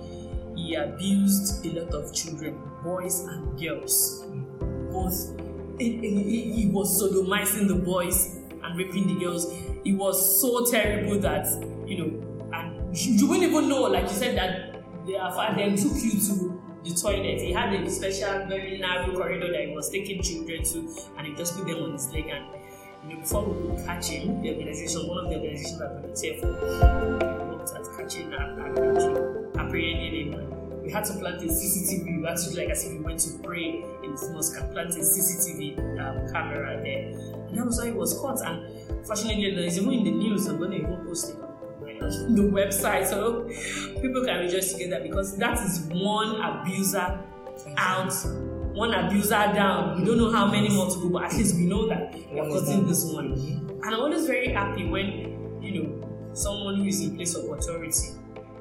he, 0.55 0.63
he 0.63 0.75
abused 0.77 1.67
a 1.67 1.81
lot 1.81 1.95
of 1.95 2.15
children, 2.15 2.59
boys 2.83 3.21
and 3.21 3.59
girls. 3.61 4.25
Both. 4.93 5.39
He, 5.79 5.97
he, 5.99 6.53
he 6.53 6.67
was 6.67 7.03
sodomizing 7.03 7.67
the 7.67 7.75
boys 7.75 8.37
and 8.63 8.79
raping 8.79 9.07
the 9.09 9.25
girls. 9.25 9.53
It 9.85 9.95
was 9.95 10.41
so 10.41 10.65
terrible 10.71 11.19
that, 11.21 11.47
you 11.87 11.99
know, 11.99 12.49
and 12.53 12.97
you, 12.97 13.15
you 13.15 13.27
wouldn't 13.29 13.51
even 13.51 13.69
know, 13.69 13.83
like 13.83 14.05
you 14.05 14.11
said, 14.11 14.37
that 14.37 14.83
the 15.07 15.17
Alfa 15.17 15.55
then 15.57 15.77
took 15.77 15.95
you 15.95 16.13
to 16.13 16.63
the 16.85 16.95
toilet. 16.95 17.41
He 17.41 17.53
had 17.53 17.73
a 17.75 17.91
special, 17.91 18.47
very 18.47 18.79
narrow 18.79 19.13
corridor 19.15 19.51
that 19.51 19.69
he 19.69 19.75
was 19.75 19.91
taking 19.91 20.23
children 20.23 20.63
to, 20.65 20.79
and 21.19 21.27
he 21.27 21.35
just 21.35 21.57
put 21.57 21.67
them 21.67 21.83
on 21.83 21.93
his 21.93 22.13
leg. 22.13 22.29
And 22.29 22.45
you 23.09 23.15
know, 23.15 23.21
before 23.21 23.45
we 23.45 23.77
could 23.77 23.87
catch 23.87 24.07
him, 24.09 24.43
the 24.43 24.51
organization, 24.51 25.09
one 25.09 25.25
of 25.25 25.31
the 25.31 25.37
organizations 25.37 25.79
that 25.79 25.91
volunteered 26.01 26.41
for, 26.41 26.53
worked 27.57 27.75
at 27.75 27.87
catching 27.97 28.33
and, 28.33 28.79
and 28.79 29.57
apprehending 29.59 30.15
him. 30.15 30.22
We 30.93 30.97
had 30.97 31.07
to 31.07 31.15
plant 31.15 31.41
a 31.41 31.47
CCTV. 31.47 32.21
We 32.21 32.29
had 32.29 32.37
to 32.37 32.55
like 32.55 32.69
as 32.69 32.85
if 32.85 32.93
we 32.93 32.99
went 32.99 33.19
to 33.21 33.39
pray 33.39 33.83
in 34.05 34.11
this 34.11 34.29
mosque 34.29 34.61
and 34.61 34.71
plant 34.75 34.91
a 34.91 34.99
CCTV 34.99 35.79
um, 35.99 36.31
camera 36.31 36.79
there. 36.83 37.09
And 37.49 37.57
that 37.57 37.65
was 37.65 37.79
why 37.79 37.87
he 37.87 37.93
was 37.93 38.13
caught. 38.21 38.43
And 38.45 39.07
fortunately, 39.07 39.55
there's 39.55 39.79
even 39.79 39.91
in 39.91 40.05
the 40.05 40.11
news. 40.11 40.47
I'm 40.49 40.59
going 40.59 40.73
to 40.73 40.77
even 40.77 40.97
post 41.07 41.31
it 41.31 41.37
on 41.41 42.35
the 42.35 42.43
website 42.43 43.07
so 43.07 43.49
people 44.03 44.23
can 44.23 44.41
rejoice 44.41 44.75
together 44.75 45.01
because 45.03 45.35
that 45.39 45.59
is 45.65 45.81
one 45.95 46.39
abuser 46.43 47.19
out 47.79 48.13
one 48.75 48.93
abuser 48.93 49.31
down 49.55 50.01
we 50.01 50.05
don't 50.05 50.19
know 50.19 50.33
how 50.33 50.51
many 50.51 50.69
more 50.71 50.91
to 50.91 50.99
go 50.99 51.09
but 51.11 51.25
at 51.25 51.33
least 51.35 51.55
we 51.55 51.67
know 51.67 51.87
that 51.87 52.13
we're 52.33 52.49
cutting 52.49 52.87
this 52.89 53.05
one 53.05 53.33
and 53.85 53.85
i'm 53.85 54.01
always 54.01 54.27
very 54.27 54.53
happy 54.53 54.89
when 54.89 55.61
you 55.63 55.83
know 55.83 56.33
someone 56.33 56.77
who 56.77 56.87
is 56.87 57.03
in 57.03 57.15
place 57.15 57.35
of 57.35 57.45
authority 57.45 58.09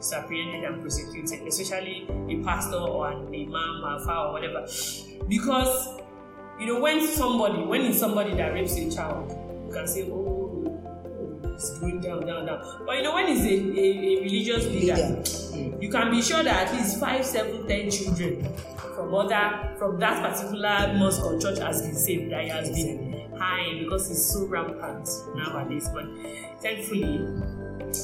is 0.01 0.13
apprehended 0.13 0.63
and 0.63 0.81
prosecuted 0.81 1.47
especially 1.47 2.07
a 2.29 2.43
pastor 2.43 2.77
or 2.77 3.11
an 3.11 3.27
imam 3.27 3.83
alpha 3.85 4.15
or 4.15 4.31
whatever 4.33 4.65
because 5.29 5.99
you 6.59 6.67
know 6.67 6.79
when 6.79 7.05
somebody 7.07 7.63
when 7.63 7.81
it's 7.81 7.99
somebody 7.99 8.33
that 8.33 8.53
rapes 8.53 8.75
a 8.75 8.89
child 8.91 9.29
you 9.67 9.73
can 9.73 9.87
say 9.87 10.03
oh 10.11 10.31
it's 11.61 11.77
going 11.79 12.01
down, 12.01 12.25
down, 12.25 12.45
down. 12.45 12.83
But 12.85 12.97
you 12.97 13.03
know, 13.03 13.13
when 13.13 13.27
it's 13.27 13.41
a, 13.41 13.53
a, 13.53 14.17
a 14.17 14.23
religious 14.23 14.65
leader, 14.65 14.95
mm. 14.95 15.81
you 15.81 15.89
can 15.89 16.11
be 16.11 16.21
sure 16.21 16.43
that 16.43 16.67
at 16.67 16.73
least 16.73 16.99
five, 16.99 17.25
seven, 17.25 17.67
ten 17.67 17.89
children 17.91 18.47
from 18.95 19.13
other 19.13 19.75
from 19.77 19.99
that 19.99 20.21
particular 20.21 20.93
mosque 20.97 21.23
or 21.23 21.39
church 21.39 21.59
has 21.59 21.81
been 21.81 21.95
saved. 21.95 22.31
That 22.31 22.47
has 22.47 22.69
been 22.69 23.31
high 23.37 23.79
because 23.79 24.09
it's 24.09 24.33
so 24.33 24.45
rampant 24.45 25.07
nowadays. 25.35 25.87
But 25.93 26.05
thankfully, 26.61 27.27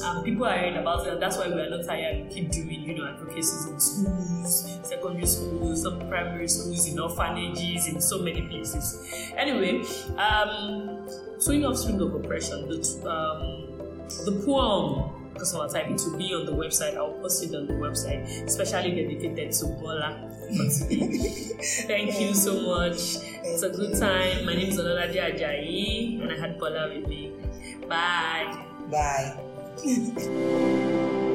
um, 0.04 0.24
people 0.24 0.46
are 0.46 0.58
hearing 0.58 0.76
about 0.76 1.06
and 1.06 1.20
that's 1.20 1.36
why 1.36 1.48
we 1.48 1.60
are 1.60 1.70
not 1.70 1.84
tired. 1.84 2.24
We 2.24 2.34
keep 2.34 2.50
doing, 2.50 2.82
you 2.82 2.94
know, 2.94 3.06
advocacies 3.06 3.66
in 3.66 3.80
schools, 3.80 4.78
secondary 4.82 5.26
schools, 5.26 5.82
some 5.82 5.98
primary 6.08 6.48
schools, 6.48 6.86
in 6.88 6.98
orphanages, 6.98 7.88
in 7.88 8.00
so 8.00 8.18
many 8.18 8.42
places. 8.42 9.32
Anyway, 9.36 9.84
um, 10.16 11.08
twin 11.44 11.64
offspring 11.64 12.00
of 12.00 12.14
oppression, 12.14 12.68
the 12.68 12.76
um, 13.08 13.78
the 14.24 14.42
poem 14.44 15.18
because 15.38 15.54
of 15.54 15.72
time, 15.72 15.92
it 15.92 16.18
be 16.18 16.34
on 16.34 16.46
the 16.46 16.52
website. 16.52 16.96
I'll 16.96 17.12
post 17.12 17.44
it 17.44 17.54
on 17.54 17.66
the 17.66 17.74
website, 17.74 18.26
especially 18.44 18.90
dedicated 18.90 19.52
to 19.52 19.66
Bola. 19.66 20.28
Thank 21.86 22.20
you 22.20 22.34
so 22.34 22.60
much. 22.62 23.22
It's 23.44 23.62
a 23.62 23.70
good 23.70 23.98
time. 23.98 24.46
My 24.46 24.54
name 24.54 24.70
is 24.70 24.78
Ololade 24.78 25.14
Ajayi, 25.14 26.20
and 26.22 26.32
I 26.32 26.38
had 26.38 26.58
Bola 26.58 26.88
with 26.88 27.06
me. 27.06 27.32
Bye. 27.88 28.64
Bye. 28.90 29.47
Mm-hmm. 29.84 31.27